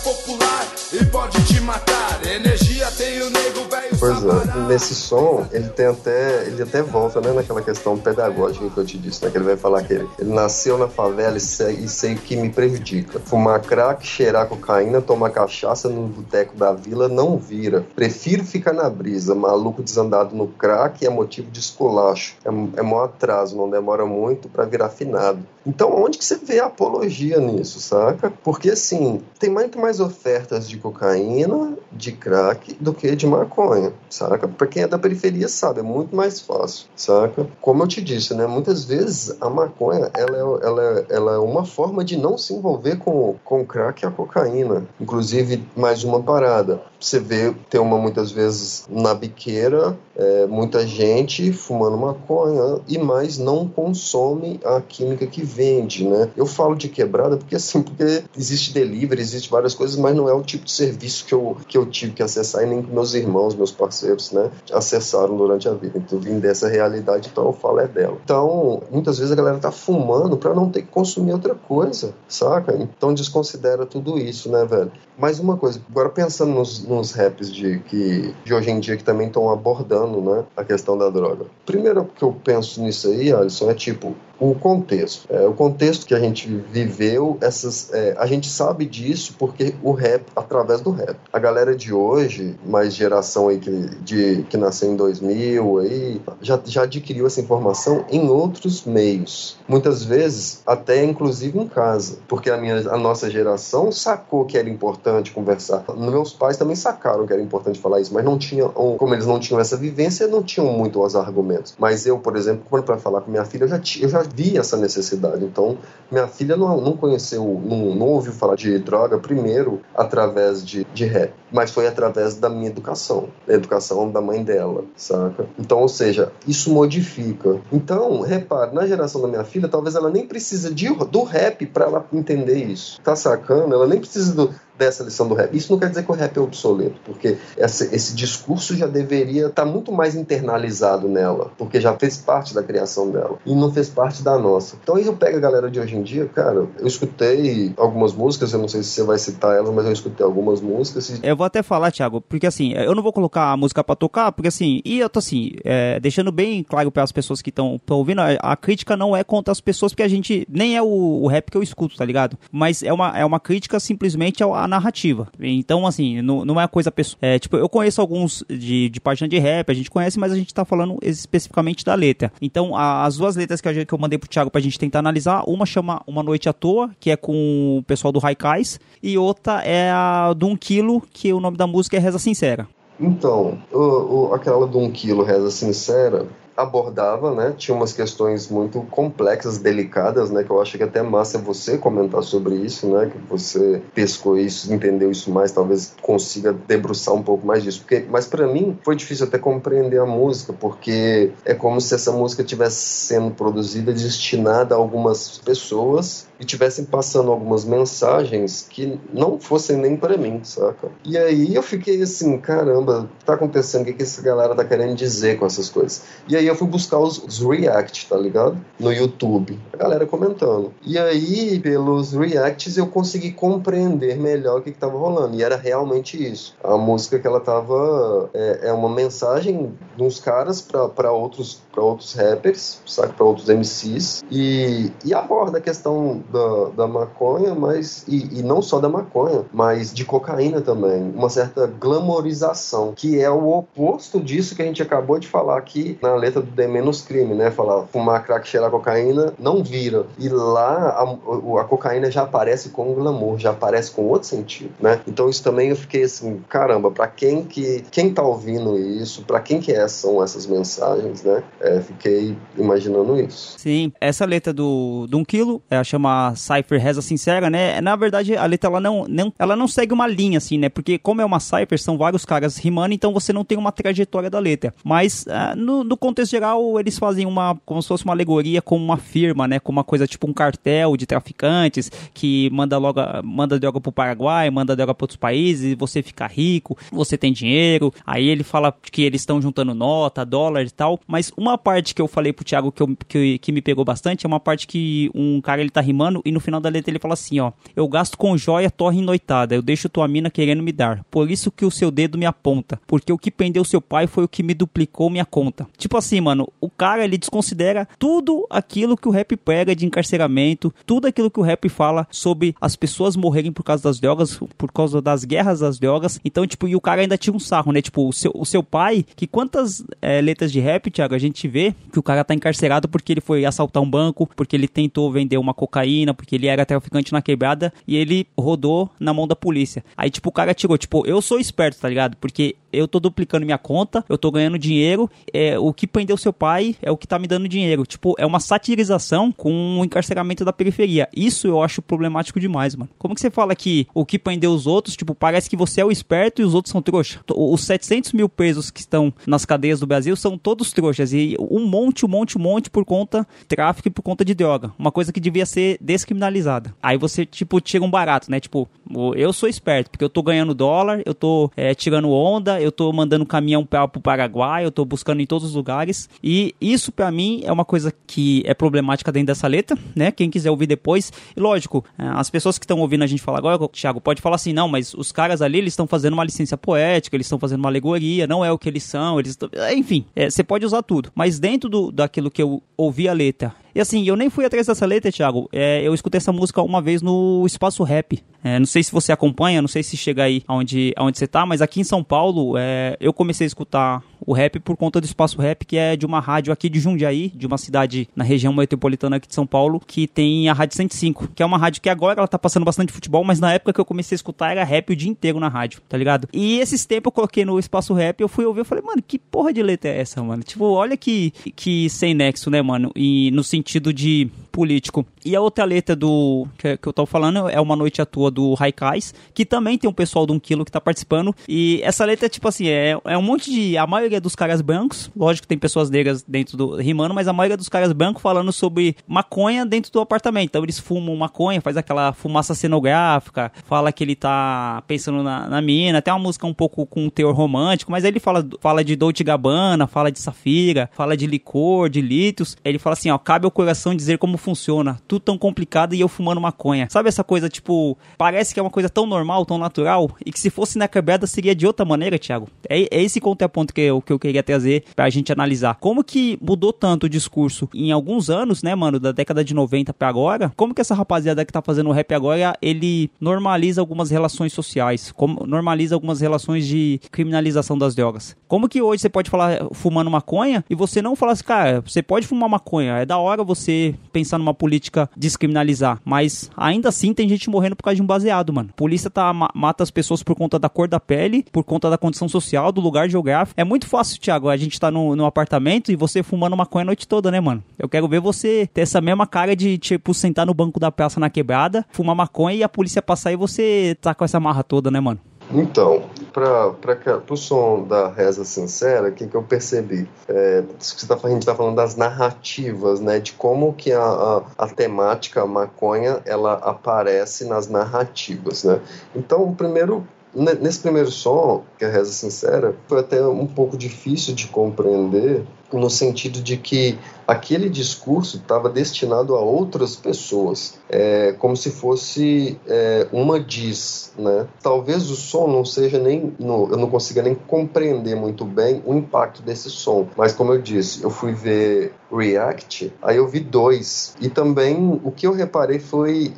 [0.03, 2.19] popular e pode te matar.
[2.25, 3.97] Energia tem o nego velho.
[3.99, 6.45] Pois é, nesse som, ele tem até.
[6.47, 9.31] Ele até volta, né, naquela questão pedagógica que eu te disse, né?
[9.31, 12.17] Que ele vai falar que ele, ele nasceu na favela e sei, e sei o
[12.17, 13.19] que me prejudica.
[13.19, 17.85] Fumar crack, cheirar cocaína, tomar cachaça no boteco da vila não vira.
[17.95, 22.35] Prefiro ficar na brisa, maluco desandado no crack é motivo de esculacho.
[22.43, 22.49] É,
[22.79, 25.39] é mó atraso, não demora muito pra virar finado.
[25.65, 28.31] Então, onde que você vê a apologia nisso, saca?
[28.43, 34.47] Porque, assim, tem muito mais ofertas de cocaína, de crack, do que de maconha, saca?
[34.47, 37.47] Pra quem é da periferia sabe, é muito mais fácil, saca?
[37.61, 38.47] Como eu te disse, né?
[38.47, 42.53] Muitas vezes a maconha, ela é, ela é, ela é uma forma de não se
[42.53, 44.85] envolver com, com o crack e a cocaína.
[44.99, 46.81] Inclusive, mais uma parada.
[47.01, 53.39] Você vê, tem uma muitas vezes na biqueira, é, muita gente fumando maconha e mais
[53.39, 56.29] não consome a química que vende, né?
[56.37, 60.33] Eu falo de quebrada porque assim, porque existe delivery, existe várias coisas, mas não é
[60.33, 63.15] o tipo de serviço que eu, que eu tive que acessar e nem que meus
[63.15, 65.97] irmãos, meus parceiros, né, acessaram durante a vida.
[65.97, 68.17] Então, vim dessa realidade, então eu falo é dela.
[68.23, 72.75] Então, muitas vezes a galera tá fumando para não ter que consumir outra coisa, saca?
[72.75, 74.91] Então desconsidera tudo isso, né, velho?
[75.17, 79.03] Mais uma coisa, agora pensando nos, nos raps de, que, de hoje em dia que
[79.03, 81.45] também estão abordando, né, a questão da droga.
[81.65, 85.27] Primeiro que eu penso nisso aí, Alisson, é tipo, o contexto.
[85.29, 89.91] É, o contexto que a gente viveu, essas, é, a gente sabe disso porque o
[89.91, 91.15] rap, através do rap.
[91.31, 93.69] A galera de hoje, mais geração aí que,
[94.01, 99.59] de, que nasceu em 2000, aí, já, já adquiriu essa informação em outros meios.
[99.67, 102.17] Muitas vezes, até inclusive em casa.
[102.27, 105.83] Porque a, minha, a nossa geração sacou que era importante conversar.
[105.95, 109.39] Meus pais também sacaram que era importante falar isso, mas não tinham, como eles não
[109.39, 111.75] tinham essa vivência, não tinham muito os argumentos.
[111.77, 114.57] Mas eu, por exemplo, quando para falar com minha filha, eu já, eu já vi
[114.57, 115.43] essa necessidade.
[115.43, 115.77] Então,
[116.11, 121.05] minha filha não, não conheceu, não, não ouviu falar de droga primeiro através de, de
[121.05, 125.45] rap, mas foi através da minha educação, da educação da mãe dela, saca?
[125.57, 127.59] Então, ou seja, isso modifica.
[127.71, 131.85] Então, repare, na geração da minha filha, talvez ela nem precise de, do rap para
[131.85, 132.99] ela entender isso.
[133.01, 133.73] Tá sacando?
[133.73, 135.55] Ela nem precisa do, dessa lição do rap.
[135.55, 139.63] Isso não quer dizer que o rap é obsoleto, porque esse, discurso já deveria estar
[139.63, 143.89] tá muito mais internalizado nela, porque já fez parte da criação dela e não fez
[143.89, 144.75] parte da nossa.
[144.81, 148.51] Então aí eu pego a galera de hoje em dia, cara, eu escutei algumas músicas,
[148.53, 151.09] eu não sei se você vai citar elas, mas eu escutei algumas músicas.
[151.09, 151.19] E...
[151.21, 154.31] Eu vou até falar, Thiago, porque assim, eu não vou colocar a música pra tocar,
[154.31, 157.79] porque assim, e eu tô assim, é, deixando bem claro para as pessoas que estão
[157.87, 161.21] ouvindo, a, a, crítica não é contra as pessoas, porque a gente nem é o,
[161.23, 162.37] o, rap que eu escuto, tá ligado?
[162.51, 165.27] Mas é uma, é uma crítica simplesmente à narrativa.
[165.39, 167.19] Então, assim, não, não é coisa pessoal.
[167.21, 170.35] É, tipo, eu conheço alguns de, de página de rap, a gente conhece, mas a
[170.35, 172.31] gente tá falando especificamente da letra.
[172.41, 175.43] Então, a, as duas letras que, que eu mandei pro Thiago pra gente tentar analisar,
[175.47, 179.61] uma chama Uma Noite à Toa, que é com o pessoal do Raikais, e outra
[179.63, 182.67] é a do Um Quilo, que o nome da música é Reza Sincera.
[182.99, 187.53] Então, o, o, aquela do Um Quilo, Reza Sincera, abordava, né?
[187.57, 190.43] Tinha umas questões muito complexas, delicadas, né?
[190.43, 193.11] Que eu acho que até massa você comentar sobre isso, né?
[193.11, 197.79] Que você pescou isso, entendeu isso mais, talvez consiga debruçar um pouco mais disso.
[197.81, 202.11] Porque, mas para mim foi difícil até compreender a música, porque é como se essa
[202.11, 209.39] música tivesse sendo produzida destinada a algumas pessoas e tivessem passando algumas mensagens que não
[209.39, 210.89] fossem nem para mim, saca?
[211.05, 213.83] E aí eu fiquei assim, caramba, tá acontecendo?
[213.83, 216.01] O que, que essa galera tá querendo dizer com essas coisas?
[216.27, 218.57] E aí eu fui buscar os, os react, tá ligado?
[218.79, 220.73] No YouTube, a galera comentando.
[220.83, 225.35] E aí, pelos reacts, eu consegui compreender melhor o que, que tava rolando.
[225.35, 226.55] E era realmente isso.
[226.63, 231.83] A música que ela tava é, é uma mensagem de uns caras para outros para
[231.83, 238.03] outros rappers, sabe, para outros MCs e, e aborda a questão da, da maconha, mas
[238.07, 243.29] e, e, não só da maconha, mas de cocaína também, uma certa glamorização, que é
[243.29, 247.01] o oposto disso que a gente acabou de falar aqui na letra do The Menos
[247.01, 247.51] Crime, né?
[247.51, 250.05] Falar fumar crack, cheirar cocaína não vira.
[250.17, 255.01] E lá a, a cocaína já aparece com glamour, já aparece com outro sentido, né?
[255.07, 259.39] Então isso também eu fiquei assim, caramba, para quem que quem tá ouvindo isso, para
[259.39, 261.43] quem que é, são essas mensagens, né?
[261.59, 263.55] É, fiquei imaginando isso.
[263.57, 267.81] Sim, essa letra do, do um quilo, é, chama Cypher Reza Sincera, né?
[267.81, 270.69] Na verdade, a letra ela não, não, ela não segue uma linha, assim, né?
[270.69, 274.29] Porque como é uma Cypher, são vários caras rimando, então você não tem uma trajetória
[274.29, 274.73] da letra.
[274.83, 278.77] Mas uh, no, no, contexto geral, eles fazem uma, como se fosse uma alegoria com
[278.77, 279.59] uma firma, né?
[279.59, 284.49] Com uma coisa tipo um cartel de traficantes que manda logo, manda droga pro Paraguai,
[284.49, 287.93] manda droga para outros países, você fica rico, você tem dinheiro.
[288.05, 290.99] Aí ele fala que eles estão juntando nota, dólar e tal.
[291.07, 294.25] Mas uma parte que eu falei pro Thiago que, eu, que, que me pegou bastante
[294.25, 296.99] é uma parte que um cara ele tá rimando e no final da letra ele
[296.99, 300.71] fala assim, ó: "Eu gasto com joia, torre noitada, eu deixo tua mina querendo me
[300.71, 301.05] dar.
[301.11, 304.23] Por isso que o seu dedo me aponta, porque o que prendeu seu pai foi
[304.23, 305.67] o que me duplicou minha conta".
[305.77, 310.73] Tipo assim, mano, o cara ele desconsidera tudo aquilo que o rap pega de encarceramento,
[310.85, 314.71] tudo aquilo que o rap fala sobre as pessoas morrerem por causa das drogas, por
[314.71, 316.19] causa das guerras das drogas.
[316.25, 317.81] Então, tipo, e o cara ainda tinha um sarro, né?
[317.81, 321.47] Tipo, o seu, o seu pai, que quantas é, letras de rap, Thiago, a gente
[321.47, 325.11] vê que o cara tá encarcerado porque ele foi assaltar um banco, porque ele tentou
[325.11, 329.35] vender uma cocaína, porque ele era traficante na quebrada e ele rodou na mão da
[329.35, 329.83] polícia.
[329.95, 332.17] Aí, tipo, o cara tirou, tipo, eu sou esperto, tá ligado?
[332.17, 336.33] Porque eu tô duplicando minha conta, eu tô ganhando dinheiro, é, o que prendeu seu
[336.33, 337.85] pai é o que tá me dando dinheiro.
[337.85, 341.07] Tipo, é uma satirização com o encarceramento da periferia.
[341.15, 342.89] Isso eu acho problemático demais, mano.
[342.97, 345.85] Como que você fala que o que prendeu os outros, tipo, parece que você é
[345.85, 347.19] o esperto e os outros são trouxa?
[347.33, 351.65] Os 700 mil presos que estão nas cadeias do Brasil são todos trouxas e um
[351.65, 354.71] monte, um monte, um monte por conta tráfico e por conta de droga.
[354.77, 356.73] Uma coisa que devia ser descriminalizada.
[356.81, 358.39] Aí você, tipo, tira um barato, né?
[358.39, 358.69] Tipo,
[359.15, 362.91] eu sou esperto, porque eu tô ganhando dólar, eu tô é, tirando onda, eu tô
[362.91, 366.09] mandando caminhão pra, pro Paraguai, eu tô buscando em todos os lugares.
[366.23, 370.11] E isso, para mim, é uma coisa que é problemática dentro dessa letra, né?
[370.11, 371.11] Quem quiser ouvir depois.
[371.35, 374.35] E lógico, é, as pessoas que estão ouvindo a gente falar agora, Thiago, pode falar
[374.35, 377.59] assim, não, mas os caras ali, eles estão fazendo uma licença poética, eles estão fazendo
[377.59, 379.49] uma alegoria, não é o que eles são, eles tão...
[379.75, 381.11] Enfim, é, você pode usar tudo.
[381.15, 384.67] Mas dentro do, daquilo que eu ouvi a letra e assim, eu nem fui atrás
[384.67, 385.49] dessa letra, Thiago.
[385.51, 388.21] É, eu escutei essa música uma vez no Espaço Rap.
[388.43, 391.45] É, não sei se você acompanha, não sei se chega aí aonde, aonde você tá,
[391.45, 395.05] mas aqui em São Paulo é, eu comecei a escutar o rap por conta do
[395.05, 398.53] Espaço Rap, que é de uma rádio aqui de Jundiaí, de uma cidade na região
[398.53, 401.89] metropolitana aqui de São Paulo, que tem a Rádio 105, que é uma rádio que
[401.89, 404.63] agora ela tá passando bastante futebol, mas na época que eu comecei a escutar era
[404.63, 406.27] rap o dia inteiro na rádio, tá ligado?
[406.33, 409.17] E esses tempos eu coloquei no Espaço Rap, eu fui ouvir, eu falei, mano, que
[409.17, 410.43] porra de letra é essa, mano?
[410.43, 412.91] Tipo, olha que, que sem nexo, né, mano?
[412.95, 415.05] E no sentido de político.
[415.25, 418.29] E a outra letra do que, que eu tô falando é Uma Noite à Toa
[418.29, 421.33] do Raikais, que também tem um pessoal do 1 quilo que tá participando.
[421.47, 423.77] E essa letra, tipo assim, é, é um monte de.
[423.77, 427.33] A maioria dos caras brancos, lógico que tem pessoas negras dentro do rimando, mas a
[427.33, 430.49] maioria dos caras brancos falando sobre maconha dentro do apartamento.
[430.49, 435.61] Então eles fumam maconha, faz aquela fumaça cenográfica, fala que ele tá pensando na, na
[435.61, 438.83] mina, tem uma música um pouco com um teor romântico, mas aí ele fala, fala
[438.83, 442.57] de Dolce Gabbana, fala de Safira, fala de licor, de litos.
[442.63, 444.99] Ele fala assim, ó, cabe ao coração dizer como funciona.
[445.07, 446.87] Tudo tão complicado e eu fumando maconha.
[446.89, 450.39] Sabe essa coisa, tipo, parece que é uma coisa tão normal, tão natural, e que
[450.39, 452.47] se fosse na quebrada seria de outra maneira, Thiago.
[452.67, 455.75] É, é esse contraponto que eu, que eu queria trazer pra gente analisar.
[455.75, 459.93] Como que mudou tanto o discurso em alguns anos, né, mano, da década de 90
[459.93, 460.51] pra agora?
[460.55, 465.11] Como que essa rapaziada que tá fazendo o rap agora, ele normaliza algumas relações sociais,
[465.11, 468.35] como normaliza algumas relações de criminalização das drogas.
[468.47, 472.01] Como que hoje você pode falar fumando maconha e você não fala assim, cara, você
[472.01, 477.27] pode fumar maconha, é da hora você pensar numa política descriminalizar, mas ainda assim tem
[477.27, 478.69] gente morrendo por causa de um baseado, mano.
[478.71, 481.97] A polícia tá mata as pessoas por conta da cor da pele, por conta da
[481.97, 483.59] condição social, do lugar geográfico.
[483.59, 486.85] É muito fácil, Thiago, a gente tá no, no apartamento e você fumando maconha a
[486.85, 487.63] noite toda, né, mano?
[487.77, 491.19] Eu quero ver você ter essa mesma cara de, tipo, sentar no banco da praça
[491.19, 494.91] na quebrada, fumar maconha e a polícia passar e você tá com essa marra toda,
[494.91, 495.19] né, mano?
[495.53, 500.07] Então, para o som da reza sincera, o que, que eu percebi?
[500.27, 503.19] É, tá, a gente está falando das narrativas, né?
[503.19, 508.79] De como que a, a, a, temática maconha ela aparece nas narrativas, né?
[509.15, 513.77] Então, o primeiro nesse primeiro som, que é a reza sincera, foi até um pouco
[513.77, 515.43] difícil de compreender
[515.73, 516.97] no sentido de que
[517.31, 524.47] aquele discurso estava destinado a outras pessoas, é, como se fosse é, uma diz, né?
[524.61, 528.93] Talvez o som não seja nem, no, eu não consiga nem compreender muito bem o
[528.93, 534.13] impacto desse som, mas como eu disse, eu fui ver React, aí eu vi dois,
[534.19, 536.33] e também o que eu reparei foi,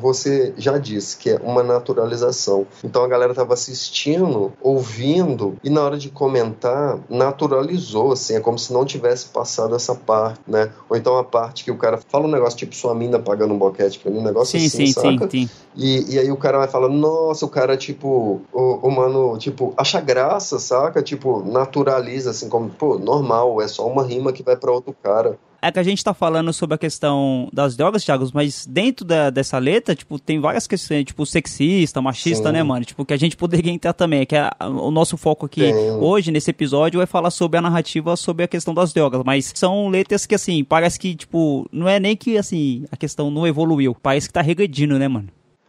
[0.00, 2.66] você já disse, que é uma naturalização.
[2.82, 8.58] Então a galera estava assistindo, ouvindo, e na hora de comentar, naturalizou, assim, é como
[8.58, 10.70] se não tivesse passado essa parte, né?
[10.88, 13.58] Ou então a parte que o cara fala um negócio tipo sua mina pagando um
[13.58, 15.30] boquete pra mim, um negócio sim, assim, sim, saca?
[15.30, 15.50] Sim, sim.
[15.76, 19.72] E, e aí o cara vai falar, nossa, o cara, tipo, o, o mano, tipo,
[19.76, 21.02] acha graça, saca?
[21.02, 25.38] Tipo, naturaliza, assim, como, pô, normal, é só uma rima que vai para outro cara
[25.60, 29.30] é que a gente tá falando sobre a questão das drogas, Thiago, mas dentro da,
[29.30, 32.52] dessa letra, tipo, tem várias questões, tipo, sexista, machista, Sim.
[32.52, 32.84] né, mano?
[32.84, 34.24] Tipo, que a gente poderia entrar também.
[34.24, 35.90] Que é o nosso foco aqui Sim.
[36.00, 39.22] hoje, nesse episódio, é falar sobre a narrativa sobre a questão das drogas.
[39.24, 43.30] Mas são letras que, assim, parece que, tipo, não é nem que, assim, a questão
[43.30, 43.94] não evoluiu.
[43.94, 45.28] Parece que tá regredindo, né, mano?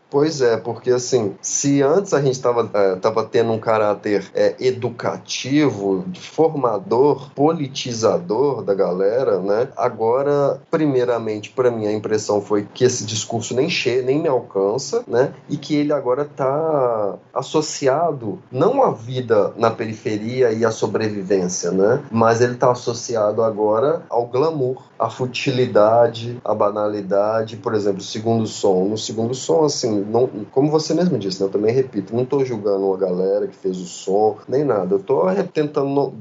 [0.10, 4.55] Pois é, porque assim, se antes a gente estava é, tava tendo um caráter é,
[4.60, 9.68] educativo, formador, politizador da galera, né?
[9.78, 15.03] Agora, primeiramente, para mim a impressão foi que esse discurso nem chega, nem me alcança,
[15.07, 15.32] né?
[15.47, 22.01] E que ele agora está associado não à vida na periferia e à sobrevivência, né?
[22.10, 27.56] Mas ele está associado agora ao glamour, à futilidade, à banalidade.
[27.58, 28.84] Por exemplo, o segundo som.
[28.86, 32.43] No segundo som, assim, não, como você mesmo disse, né, eu também repito, não estou
[32.43, 34.95] julgando a galera que fez o som, nem nada.
[34.95, 36.14] Eu estou tentando,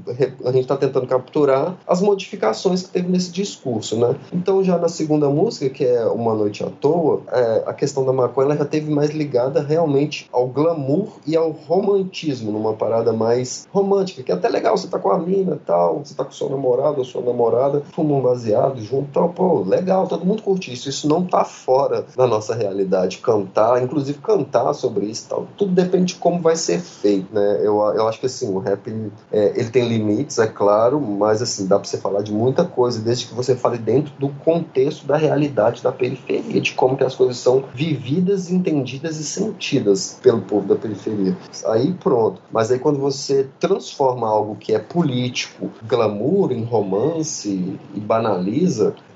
[0.45, 4.15] a gente está tentando capturar as modificações que teve nesse discurso, né?
[4.33, 8.13] Então, já na segunda música, que é Uma Noite à Toa, é, a questão da
[8.13, 14.23] maconha já teve mais ligada realmente ao glamour e ao romantismo, numa parada mais romântica,
[14.23, 16.99] que é até legal, você tá com a mina tal, você tá com seu namorado
[16.99, 20.89] ou sua namorada, fuma um baseado junto, tal, pô, legal, todo mundo curte isso.
[20.89, 23.19] Isso não tá fora da nossa realidade.
[23.19, 25.49] Cantar inclusive cantar sobre isso e tal.
[25.57, 27.61] Tudo depende de como vai ser feito, né?
[27.61, 28.89] Eu, eu acho que assim, o rap
[29.33, 33.01] é, ele tem limites, é claro, mas assim, dá pra você falar de muita coisa,
[33.01, 37.15] desde que você fale dentro do contexto da realidade da periferia, de como que as
[37.15, 41.37] coisas são vividas, entendidas e sentidas pelo povo da periferia.
[41.67, 42.41] Aí pronto.
[42.53, 48.01] Mas aí quando você transforma algo que é político, glamour em romance e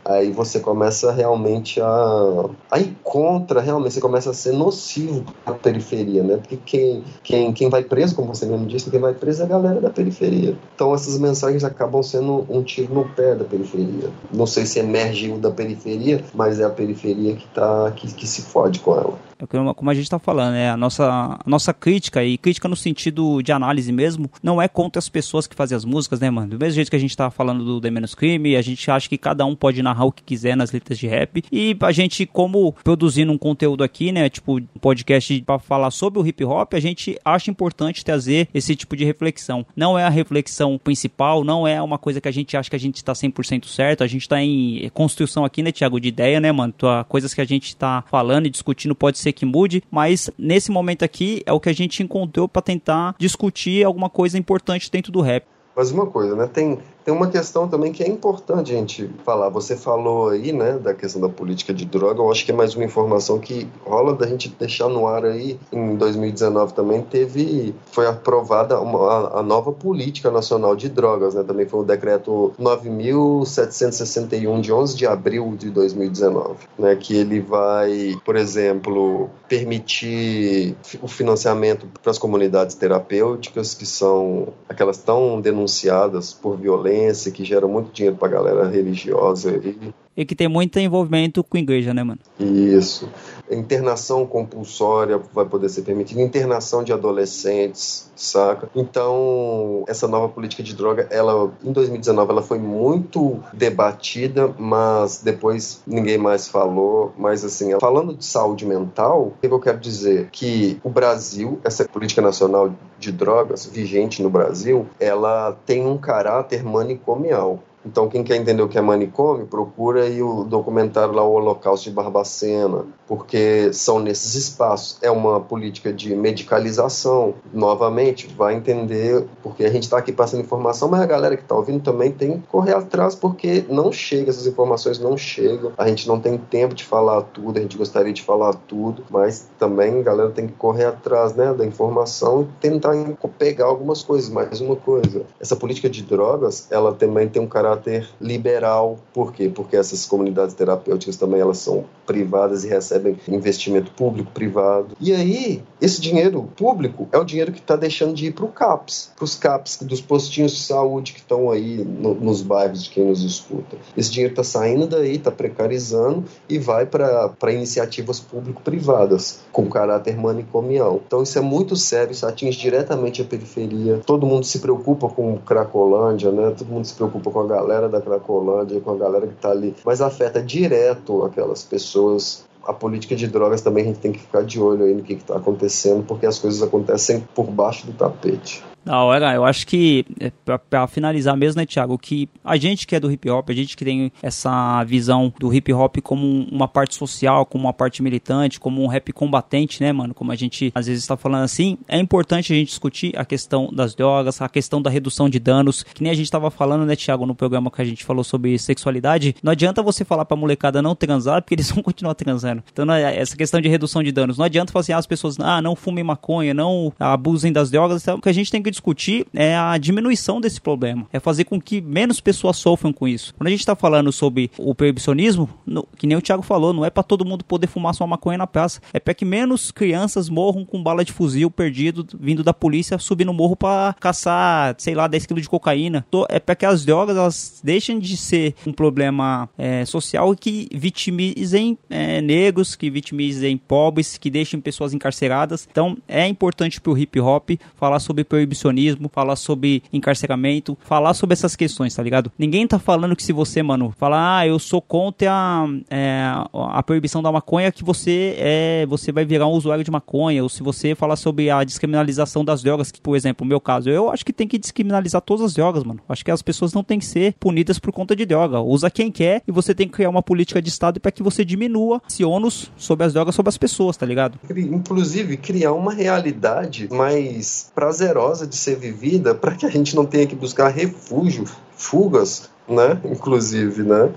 [0.04, 5.54] aí você começa realmente a, a ir contra, realmente, você começa a ser nocivo para
[5.54, 6.36] a periferia, né?
[6.36, 9.48] Porque quem, quem, quem vai preso, como você mesmo disse, quem vai preso é a
[9.48, 10.56] galera da periferia.
[10.74, 14.10] Então essas mensagens acabam sendo um tiro no pé da periferia.
[14.32, 18.42] Não sei se emergiu da periferia, mas é a periferia que, tá, que, que se
[18.42, 19.31] fode com ela.
[19.42, 22.76] É como a gente tá falando, é a nossa, a nossa crítica, e crítica no
[22.76, 26.50] sentido de análise mesmo, não é contra as pessoas que fazem as músicas, né, mano?
[26.50, 29.08] Do mesmo jeito que a gente tá falando do The Menos Crime, a gente acha
[29.08, 31.42] que cada um pode narrar o que quiser nas letras de rap.
[31.50, 36.20] E a gente, como produzindo um conteúdo aqui, né, tipo, um podcast pra falar sobre
[36.20, 39.66] o hip hop, a gente acha importante trazer esse tipo de reflexão.
[39.74, 42.78] Não é a reflexão principal, não é uma coisa que a gente acha que a
[42.78, 46.52] gente tá 100% certo, a gente tá em construção aqui, né, Thiago, de ideia, né,
[46.52, 46.72] mano?
[47.08, 51.04] Coisas que a gente tá falando e discutindo pode ser que mude, mas nesse momento
[51.04, 55.20] aqui é o que a gente encontrou pra tentar discutir alguma coisa importante dentro do
[55.20, 55.44] rap.
[55.74, 56.46] Mas uma coisa, né?
[56.46, 59.48] Tem, tem uma questão também que é importante a gente falar.
[59.50, 62.20] Você falou aí, né, da questão da política de droga.
[62.20, 65.58] Eu acho que é mais uma informação que rola da gente deixar no ar aí.
[65.72, 71.42] Em 2019 também teve, foi aprovada uma, a, nova política nacional de drogas, né?
[71.42, 76.96] Também foi o decreto 9.761 de 11 de abril de 2019, né?
[76.96, 84.98] Que ele vai, por exemplo, permitir o financiamento para as comunidades terapêuticas que são aquelas
[84.98, 86.91] tão denunciadas por violência,
[87.30, 89.78] que geram muito dinheiro para a galera religiosa aí.
[90.16, 92.20] E que tem muito envolvimento com a igreja, né, mano?
[92.38, 93.08] Isso.
[93.50, 98.70] Internação compulsória vai poder ser permitida, internação de adolescentes, saca?
[98.74, 105.82] Então, essa nova política de droga, ela em 2019 ela foi muito debatida, mas depois
[105.86, 107.12] ninguém mais falou.
[107.18, 110.28] Mas assim, falando de saúde mental, o que eu quero dizer?
[110.30, 116.62] Que o Brasil, essa política nacional de drogas vigente no Brasil, ela tem um caráter
[116.62, 117.60] manicomial.
[117.84, 121.88] Então, quem quer entender o que é manicômio, procura aí o documentário lá, O Holocausto
[121.88, 124.98] de Barbacena, porque são nesses espaços.
[125.02, 127.34] É uma política de medicalização.
[127.52, 131.56] Novamente, vai entender, porque a gente está aqui passando informação, mas a galera que está
[131.56, 135.72] ouvindo também tem que correr atrás, porque não chega, essas informações não chegam.
[135.76, 139.48] A gente não tem tempo de falar tudo, a gente gostaria de falar tudo, mas
[139.58, 142.92] também a galera tem que correr atrás né, da informação e tentar
[143.38, 144.30] pegar algumas coisas.
[144.30, 148.98] Mais uma coisa, essa política de drogas, ela também tem um caráter caráter liberal.
[149.12, 149.50] Por quê?
[149.52, 154.96] Porque essas comunidades terapêuticas também elas são privadas e recebem investimento público-privado.
[155.00, 158.48] E aí, esse dinheiro público é o dinheiro que está deixando de ir para o
[158.48, 162.90] CAPS, para os CAPS dos postinhos de saúde que estão aí no, nos bairros de
[162.90, 163.76] quem nos escuta.
[163.96, 171.00] Esse dinheiro está saindo daí, está precarizando e vai para iniciativas público-privadas com caráter manicomial.
[171.06, 174.00] Então isso é muito sério, isso atinge diretamente a periferia.
[174.04, 176.52] Todo mundo se preocupa com Cracolândia, né?
[176.56, 179.74] Todo mundo se preocupa com a galera da Cracolândia, com a galera que está ali,
[179.84, 184.42] mas afeta direto aquelas pessoas a política de drogas também a gente tem que ficar
[184.42, 188.62] de olho aí no que está acontecendo, porque as coisas acontecem por baixo do tapete.
[188.84, 190.30] Da hora, eu acho que, é,
[190.68, 193.76] pra finalizar mesmo, né, Thiago, que a gente que é do hip hop, a gente
[193.76, 198.58] que tem essa visão do hip hop como uma parte social, como uma parte militante,
[198.58, 201.98] como um rap combatente, né, mano, como a gente às vezes está falando assim, é
[201.98, 206.02] importante a gente discutir a questão das drogas, a questão da redução de danos, que
[206.02, 209.36] nem a gente estava falando, né, Thiago, no programa que a gente falou sobre sexualidade,
[209.42, 212.64] não adianta você falar pra molecada não transar, porque eles vão continuar transando.
[212.72, 215.38] Então, né, essa questão de redução de danos, não adianta falar assim, ah, as pessoas,
[215.38, 218.71] ah, não fumem maconha, não abusem das drogas, então, o que a gente tem que
[218.72, 223.34] discutir é a diminuição desse problema, é fazer com que menos pessoas sofram com isso.
[223.36, 226.84] Quando a gente está falando sobre o proibicionismo, no, que nem o Thiago falou, não
[226.84, 230.28] é para todo mundo poder fumar sua maconha na praça, é para que menos crianças
[230.28, 234.94] morram com bala de fuzil perdido vindo da polícia subindo o morro para caçar, sei
[234.94, 236.04] lá, 10 quilos de cocaína.
[236.28, 241.78] É para que as drogas elas deixem de ser um problema é, social que vitimizem
[241.90, 245.68] é, negros, que vitimizem pobres, que deixem pessoas encarceradas.
[245.70, 251.14] Então é importante para o hip hop falar sobre proibicionismo proibicionismo, falar sobre encarceramento, falar
[251.14, 252.30] sobre essas questões, tá ligado?
[252.38, 256.82] Ninguém tá falando que se você, mano, falar, ah, eu sou contra a, é, a
[256.82, 260.62] proibição da maconha, que você é, você vai virar um usuário de maconha, ou se
[260.62, 264.24] você falar sobre a descriminalização das drogas, que, por exemplo, no meu caso, eu acho
[264.24, 266.00] que tem que descriminalizar todas as drogas, mano.
[266.08, 268.60] Acho que as pessoas não têm que ser punidas por conta de droga.
[268.60, 271.44] Usa quem quer e você tem que criar uma política de Estado para que você
[271.44, 274.38] diminua esse ônus sobre as drogas sobre as pessoas, tá ligado?
[274.50, 280.26] Inclusive, criar uma realidade mais prazerosa de ser vivida para que a gente não tenha
[280.26, 281.44] que buscar refúgio,
[281.74, 283.00] fugas, né?
[283.04, 284.12] Inclusive, né?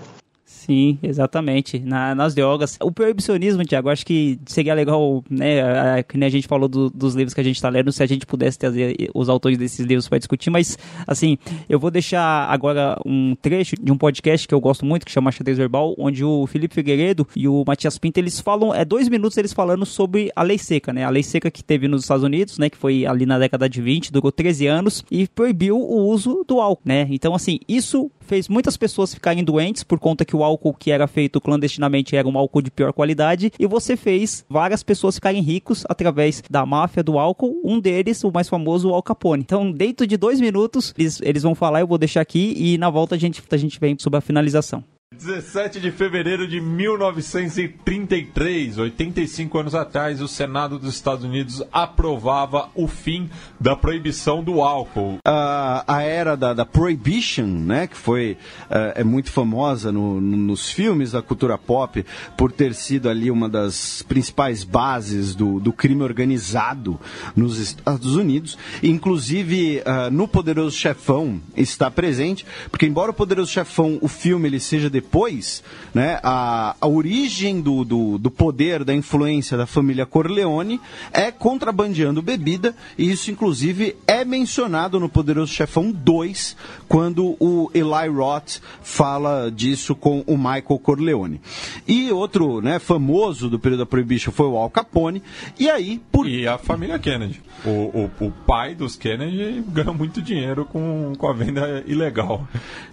[0.65, 1.77] Sim, exatamente.
[1.77, 2.75] Na, nas drogas.
[2.81, 5.61] O proibicionismo, Tiago, acho que seria legal, né?
[5.61, 8.01] A, que nem a gente falou do, dos livros que a gente está lendo, se
[8.01, 11.37] a gente pudesse trazer os autores desses livros para discutir, mas, assim,
[11.69, 15.31] eu vou deixar agora um trecho de um podcast que eu gosto muito, que chama
[15.31, 19.37] Xadrez Verbal, onde o Felipe Figueiredo e o Matias Pinto, eles falam, é dois minutos
[19.37, 21.03] eles falando sobre a lei seca, né?
[21.03, 22.71] A lei seca que teve nos Estados Unidos, né?
[22.71, 26.59] Que foi ali na década de 20, durou 13 anos e proibiu o uso do
[26.59, 27.05] álcool, né?
[27.11, 31.07] Então, assim, isso fez muitas pessoas ficarem doentes por conta que o álcool que era
[31.07, 35.85] feito clandestinamente era um álcool de pior qualidade e você fez várias pessoas ficarem ricos
[35.87, 39.43] através da máfia do álcool, um deles, o mais famoso, o Al Capone.
[39.43, 42.89] Então, dentro de dois minutos, eles, eles vão falar, eu vou deixar aqui e na
[42.89, 44.83] volta a gente, a gente vem sobre a finalização.
[45.17, 52.87] 17 de fevereiro de 1933, 85 anos atrás, o Senado dos Estados Unidos aprovava o
[52.87, 55.17] fim da proibição do álcool.
[55.25, 58.37] A, a era da, da Prohibition, né, que foi
[58.69, 62.05] eh, é muito famosa no- no- nos filmes da cultura pop
[62.37, 66.99] por ter sido ali uma das principais bases do, do crime organizado
[67.35, 68.57] nos Estados Unidos.
[68.83, 74.59] Inclusive, ah, no Poderoso Chefão está presente, porque embora o Poderoso Chefão, o filme, ele
[74.59, 80.81] seja depois, né, a, a origem do, do, do poder, da influência da família Corleone
[81.13, 88.09] é contrabandeando bebida, e isso, inclusive, é mencionado no Poderoso Chefão 2, quando o Eli
[88.09, 91.39] Roth fala disso com o Michael Corleone.
[91.87, 95.21] E outro né, famoso do período da Prohibition foi o Al Capone,
[95.59, 97.41] e aí, por E a família Kennedy.
[97.63, 102.47] O, o, o pai dos Kennedy ganhou muito dinheiro com, com a venda ilegal.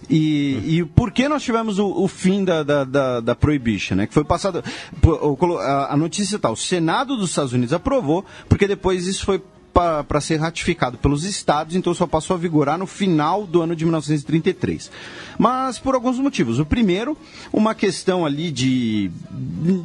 [0.09, 3.35] E, e por que nós tivemos o, o fim da, da, da, da
[3.95, 4.07] né?
[4.07, 4.63] Que foi passado.
[5.03, 9.41] o A, notícia tá, o Senado dos Estados Unidos aprovou, porque depois isso foi
[9.73, 13.83] para ser ratificado pelos estados, então só passou a vigorar no final do ano de
[13.83, 14.91] 1933.
[15.37, 16.59] Mas por alguns motivos.
[16.59, 17.17] O primeiro,
[17.51, 19.09] uma questão ali de,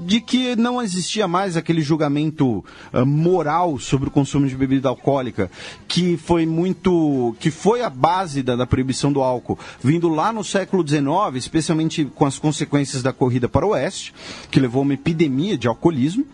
[0.04, 2.62] de que não existia mais aquele julgamento
[2.92, 5.50] ah, moral sobre o consumo de bebida alcoólica,
[5.86, 7.34] que foi muito.
[7.40, 12.04] que foi a base da, da proibição do álcool, vindo lá no século XIX, especialmente
[12.04, 14.14] com as consequências da corrida para o oeste,
[14.50, 16.26] que levou a uma epidemia de alcoolismo.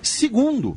[0.00, 0.76] Segundo,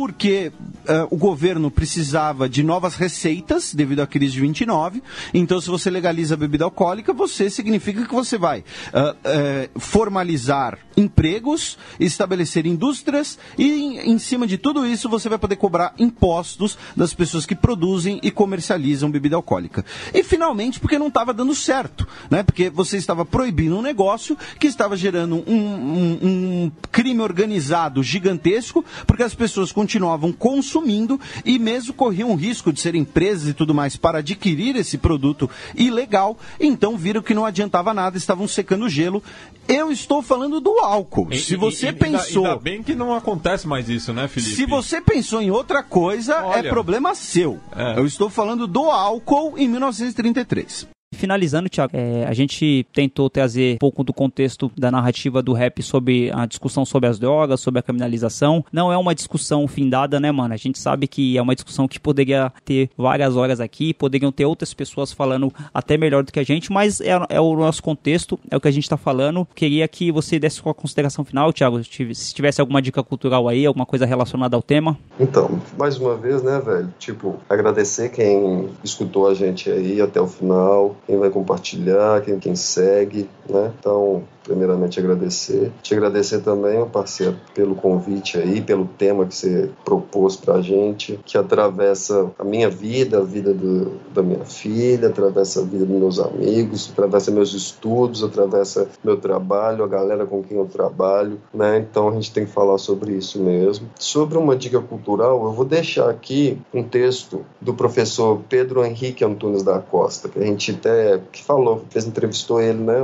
[0.00, 0.50] porque
[0.86, 5.02] eh, o governo precisava de novas receitas devido à crise de 29.
[5.34, 10.78] Então, se você legaliza a bebida alcoólica, você significa que você vai eh, eh, formalizar
[10.96, 17.12] empregos, estabelecer indústrias e, em, cima de tudo isso, você vai poder cobrar impostos das
[17.12, 19.84] pessoas que produzem e comercializam bebida alcoólica.
[20.14, 22.42] E, finalmente, porque não estava dando certo, né?
[22.42, 28.82] Porque você estava proibindo um negócio que estava gerando um, um- um crime organizado gigantesco,
[29.06, 33.74] porque as pessoas continuavam consumindo e mesmo corriam o risco de serem presas e tudo
[33.74, 38.88] mais para adquirir esse produto ilegal, então viram que não adiantava nada, estavam secando o
[38.88, 39.20] gelo.
[39.66, 41.26] Eu estou falando do álcool.
[41.32, 42.46] E- Se você e- ainda- pensou.
[42.46, 44.54] Ainda bem que não acontece mais isso, né, Felipe?
[44.54, 46.70] Se você pensou em outra coisa, é Olha.
[46.70, 47.58] problema seu.
[47.74, 47.98] É.
[47.98, 50.86] Eu estou falando do álcool em 1933.
[51.12, 55.82] Finalizando, Thiago, é, a gente tentou trazer um pouco do contexto da narrativa do rap
[55.82, 58.64] sobre a discussão sobre as drogas, sobre a criminalização.
[58.72, 60.54] Não é uma discussão findada, né, mano?
[60.54, 64.44] A gente sabe que é uma discussão que poderia ter várias horas aqui, poderiam ter
[64.44, 68.38] outras pessoas falando até melhor do que a gente, mas é, é o nosso contexto,
[68.48, 69.46] é o que a gente tá falando.
[69.54, 73.84] Queria que você desse sua consideração final, Thiago, se tivesse alguma dica cultural aí, alguma
[73.84, 74.96] coisa relacionada ao tema.
[75.18, 76.94] Então, mais uma vez, né, velho?
[76.98, 82.54] Tipo, agradecer quem escutou a gente aí até o final, quem vai compartilhar, quem, quem
[82.54, 83.72] segue, né?
[83.78, 85.72] Então, primeiramente agradecer.
[85.82, 91.36] Te agradecer também, parceiro, pelo convite aí, pelo tema que você propôs pra gente, que
[91.36, 96.18] atravessa a minha vida, a vida do, da minha filha, atravessa a vida dos meus
[96.18, 101.78] amigos, atravessa meus estudos, atravessa meu trabalho, a galera com quem eu trabalho, né?
[101.78, 103.88] Então a gente tem que falar sobre isso mesmo.
[103.98, 109.62] Sobre uma dica cultural, eu vou deixar aqui um texto do professor Pedro Henrique Antunes
[109.62, 113.00] da Costa, que a gente até que falou, fez entrevistou ele, né,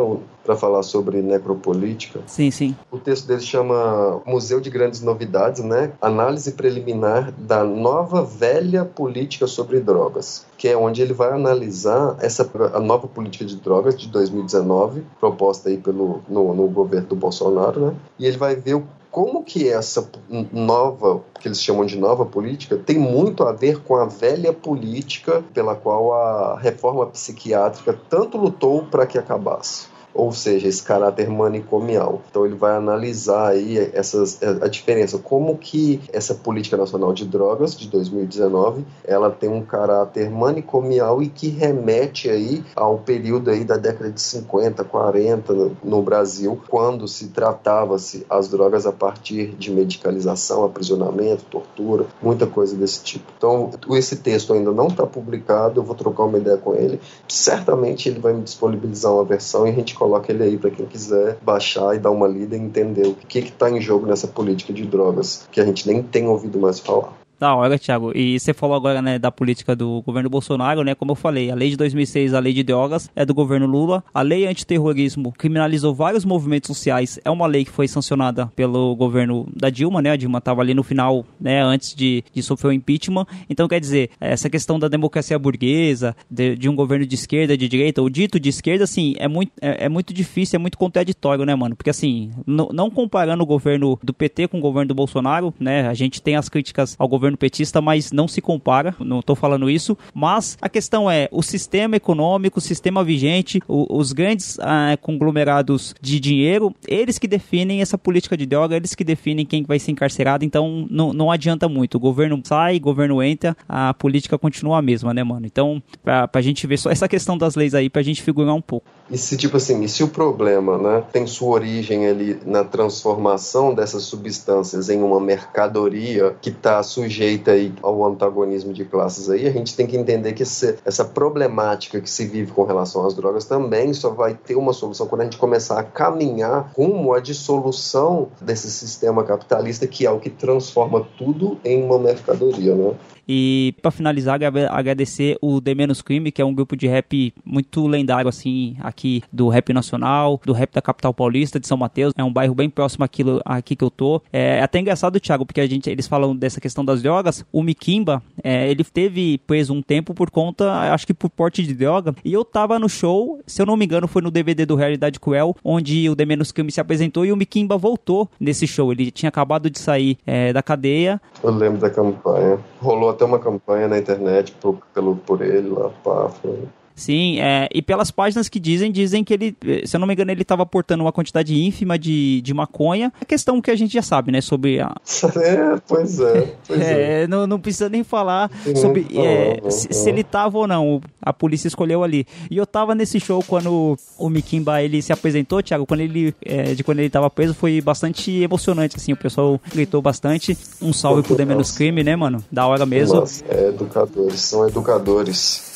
[0.47, 2.21] para falar sobre necropolítica.
[2.27, 2.77] Sim, sim.
[2.91, 5.93] O texto dele chama Museu de Grandes Novidades, né?
[6.01, 12.49] Análise preliminar da nova velha política sobre drogas, que é onde ele vai analisar essa
[12.73, 17.87] a nova política de drogas de 2019, proposta aí pelo no, no governo do Bolsonaro,
[17.87, 17.95] né?
[18.19, 18.85] E ele vai ver o
[19.17, 20.07] como que essa
[20.53, 25.43] nova, que eles chamam de nova política, tem muito a ver com a velha política
[25.55, 32.23] pela qual a reforma psiquiátrica tanto lutou para que acabasse ou seja, esse caráter manicomial.
[32.31, 37.77] Então ele vai analisar aí essas, a diferença, como que essa política nacional de drogas
[37.77, 43.77] de 2019, ela tem um caráter manicomial e que remete aí ao período aí da
[43.77, 49.71] década de 50, 40 no, no Brasil, quando se tratava-se as drogas a partir de
[49.71, 53.25] medicalização, aprisionamento, tortura, muita coisa desse tipo.
[53.37, 58.09] Então esse texto ainda não está publicado, eu vou trocar uma ideia com ele, certamente
[58.09, 61.37] ele vai me disponibilizar uma versão e a gente coloca ele aí para quem quiser
[61.43, 64.87] baixar e dar uma lida e entender o que está em jogo nessa política de
[64.87, 67.13] drogas, que a gente nem tem ouvido mais falar.
[67.39, 68.13] Da hora, Thiago.
[68.17, 70.95] E você falou agora, né, da política do governo Bolsonaro, né?
[70.95, 74.03] Como eu falei, a lei de 2006, a lei de drogas, é do governo Lula.
[74.13, 77.21] A lei antiterrorismo criminalizou vários movimentos sociais.
[77.25, 80.13] É uma lei que foi sancionada pelo governo da Dilma, né?
[80.13, 83.27] A Dilma estava ali no final, né, antes de, de sofrer o impeachment.
[83.51, 87.69] Então, quer dizer, essa questão da democracia burguesa, de, de um governo de esquerda, de
[87.69, 91.45] direita, ou dito de esquerda, assim, é muito, é, é muito difícil, é muito contraditório,
[91.45, 91.77] né, mano?
[91.77, 95.87] Porque, assim, não comparando o governo do PT com o governo do Bolsonaro, né?
[95.87, 99.71] A gente tem as críticas ao governo petista, mas não se compara, não estou falando
[99.71, 99.97] isso.
[100.15, 105.95] Mas a questão é o sistema econômico, o sistema vigente, o, os grandes ah, conglomerados
[106.01, 109.93] de dinheiro, eles que definem essa política de droga, eles que definem quem vai ser
[109.93, 110.45] encarcerado.
[110.45, 111.97] Então não, não adianta muito.
[111.97, 115.47] O governo sai, o governo entra, a política continua a mesma, né, mano?
[115.47, 118.61] Então, pra, pra gente ver só essa questão das leis aí, pra gente figurar um
[118.61, 118.87] pouco.
[119.09, 123.73] E se, tipo assim, e se o problema né, tem sua origem ali na transformação
[123.73, 126.83] dessas substâncias em uma mercadoria que está
[127.17, 131.05] sujeita aí ao antagonismo de classes aí, a gente tem que entender que esse, essa
[131.05, 135.23] problemática que se vive com relação às drogas também só vai ter uma solução quando
[135.23, 140.29] a gente começar a caminhar rumo à dissolução desse sistema capitalista que é o que
[140.29, 142.95] transforma tudo em uma mercadoria, né?
[143.29, 144.39] E para finalizar,
[144.71, 149.23] agradecer o The Menos Crime, que é um grupo de rap muito lendário, assim, aqui
[149.33, 152.13] do rap nacional, do rap da capital paulista, de São Mateus.
[152.17, 154.23] É um bairro bem próximo aqui, aqui que eu tô.
[154.33, 157.45] É até engraçado, Thiago, porque a gente, eles falam dessa questão das drogas.
[157.53, 161.75] O Mikimba, é, ele teve preso um tempo por conta, acho que por porte de
[161.75, 162.15] droga.
[162.25, 165.19] E eu tava no show, se eu não me engano, foi no DVD do Realidade
[165.19, 168.93] Cruel, onde o The Menos Crime se apresentou e o Mikimba voltou nesse show.
[168.93, 171.21] Ele tinha acabado de sair é, da cadeia.
[171.43, 172.59] Eu lembro da campanha.
[172.81, 176.69] Rolou até uma campanha na internet por, pelo, por ele lá, pá, foi.
[176.97, 180.31] Sim, é, e pelas páginas que dizem, dizem que ele, se eu não me engano,
[180.31, 183.13] ele estava portando uma quantidade ínfima de, de maconha.
[183.21, 184.95] A questão que a gente já sabe, né, sobre a...
[185.37, 186.55] É, pois é.
[186.67, 187.27] Pois é, é.
[187.27, 191.01] Não, não precisa nem falar sobre é, se, se, ele tava ou não.
[191.21, 192.27] A polícia escolheu ali.
[192.51, 196.75] E eu tava nesse show quando o Mikimba, ele se apresentou, Thiago, quando ele, é,
[196.75, 200.57] de quando ele tava preso, foi bastante emocionante, assim, o pessoal gritou bastante.
[200.81, 202.43] Um salve pro The Menos Crime, né, mano?
[202.51, 203.17] Da hora mesmo.
[203.17, 205.76] Nossa, é educadores, são educadores.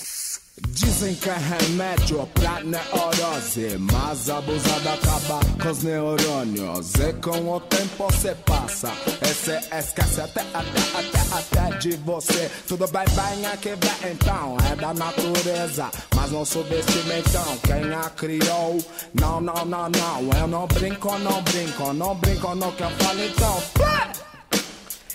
[0.68, 6.94] Dizem que é remédio pra neurose Mas abusada acaba com os neurônios.
[6.94, 8.92] E com o tempo se passa
[9.22, 12.50] E se esquece até, até, até, até de você.
[12.68, 15.90] Tudo bem, bem aqui vem então É da natureza.
[16.14, 18.78] Mas não subestime então quem a criou?
[19.14, 23.24] Não, não, não, não Eu não brinco, não brinco Não brinco no que eu falo
[23.24, 23.62] então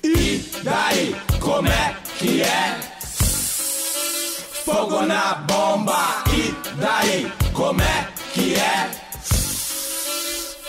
[0.04, 2.95] E daí, como é que é?
[4.66, 8.90] Fogo na bomba, e daí, como é que é?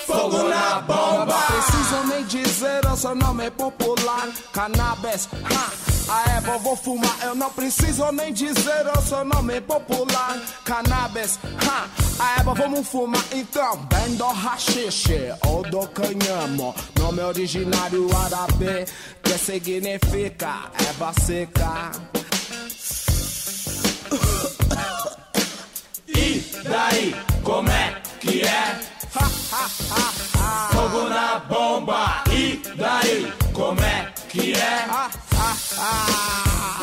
[0.06, 1.34] Fogo na bomba.
[1.46, 5.30] Preciso nem dizer o seu nome popular, cannabis.
[5.44, 5.86] Ha.
[6.12, 11.38] A Eva vou fumar, eu não preciso nem dizer o seu nome popular, cannabis.
[11.66, 11.88] Ha.
[12.18, 18.84] A Eva vamos fumar, então bem do rachixe ou do canhamo, nome originário árabe
[19.22, 21.92] que significa Eva seca.
[26.08, 28.80] E daí, como é que é?
[30.72, 32.24] Fogo na bomba.
[32.30, 34.86] E daí, como é que é?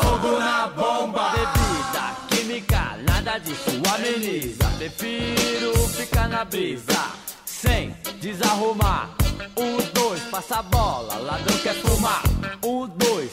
[0.00, 1.30] Fogo na bomba.
[1.30, 4.64] Bebida, química, nada disso ameniza.
[4.78, 7.12] Prefiro ficar na brisa,
[7.44, 9.10] sem desarrumar.
[9.56, 12.22] Um, dois, passa a bola, ladrão quer fumar.
[12.62, 13.30] Um, dois,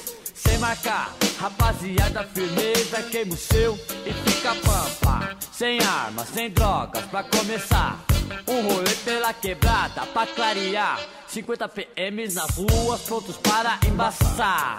[0.61, 1.13] marcar.
[1.39, 5.35] Rapaziada, firmeza, queima o seu e fica pampa.
[5.51, 7.99] Sem armas, sem drogas, pra começar.
[8.47, 10.99] Um rolê pela quebrada pra clarear.
[11.27, 14.77] 50 PMs nas ruas, prontos para embaçar.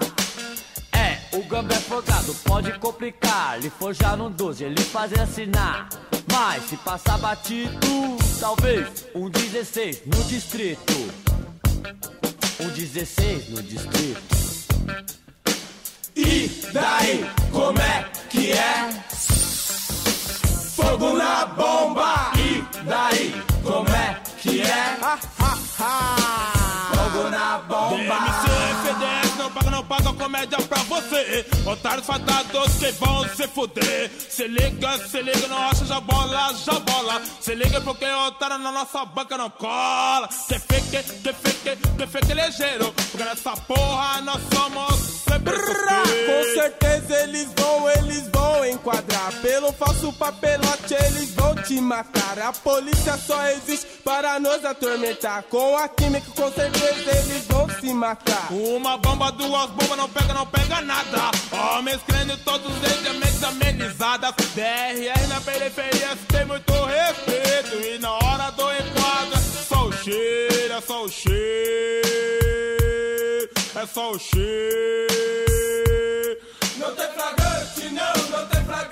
[0.93, 3.59] É, o gambé folgado pode complicar.
[3.59, 5.89] Lhe forjar um 12, ele fazer assinar.
[6.31, 10.93] Mas se passar batido, talvez um 16 no distrito.
[12.61, 15.22] Um 16 no distrito.
[16.33, 18.91] E daí, como é que é?
[20.75, 22.33] Fogo na bomba.
[22.39, 24.97] E daí, como é que é?
[26.89, 27.97] Fogo na bomba.
[27.97, 28.49] DMC,
[28.81, 31.45] FDS, não paga, não paga comédia pra você.
[31.67, 34.11] Otários fadados que vão se fuder.
[34.19, 37.21] Se liga, se liga, não acha já bola, já bola.
[37.43, 40.31] Se liga porque otário na nossa banca não cola.
[40.49, 42.91] Que fique, que fique, que fique ligeiro.
[43.11, 50.95] Porque nessa porra nós somos Com certeza eles vão, eles vão enquadrar pelo falso papelote
[50.95, 52.39] eles vão te matar.
[52.39, 55.43] A polícia só existe para nos atormentar.
[55.45, 58.53] Com a química, com certeza eles vão se matar.
[58.53, 61.31] Uma bomba, duas bombas, não pega, não pega nada.
[61.51, 64.35] Homens crendo todos eles de mentes amenizadas.
[64.55, 67.77] DRR na periferia tem muito respeito.
[67.85, 72.42] E na hora do enquadro, é só o cheiro, só o cheiro.
[73.75, 74.43] É só o cheiro.
[76.77, 78.92] Não tem flagrante, não, não tem flagrante,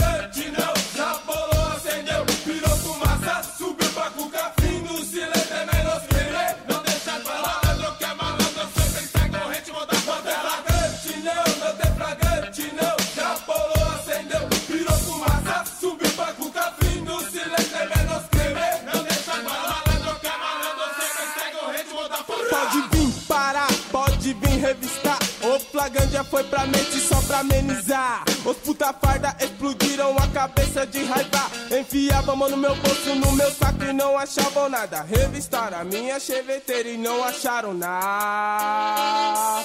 [24.61, 25.19] revistar.
[25.43, 28.25] O flagrante foi pra mente só pra amenizar.
[28.45, 31.51] Os puta farda explodiram a cabeça de raiva.
[31.71, 35.03] Enfiavam mão no meu bolso, no meu saco e não achavam nada.
[35.03, 39.65] Revistaram a minha cheveteira e não acharam nada.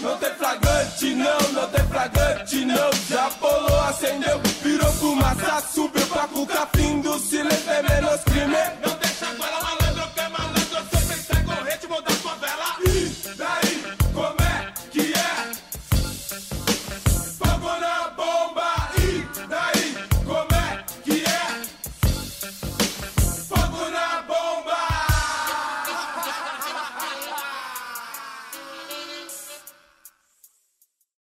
[0.00, 2.92] Não tem flagrante, não, não tem flagrante, não.
[3.08, 8.95] Já bolou, acendeu, virou fumaça, subiu pra cuca, fim do silêncio é menos crime.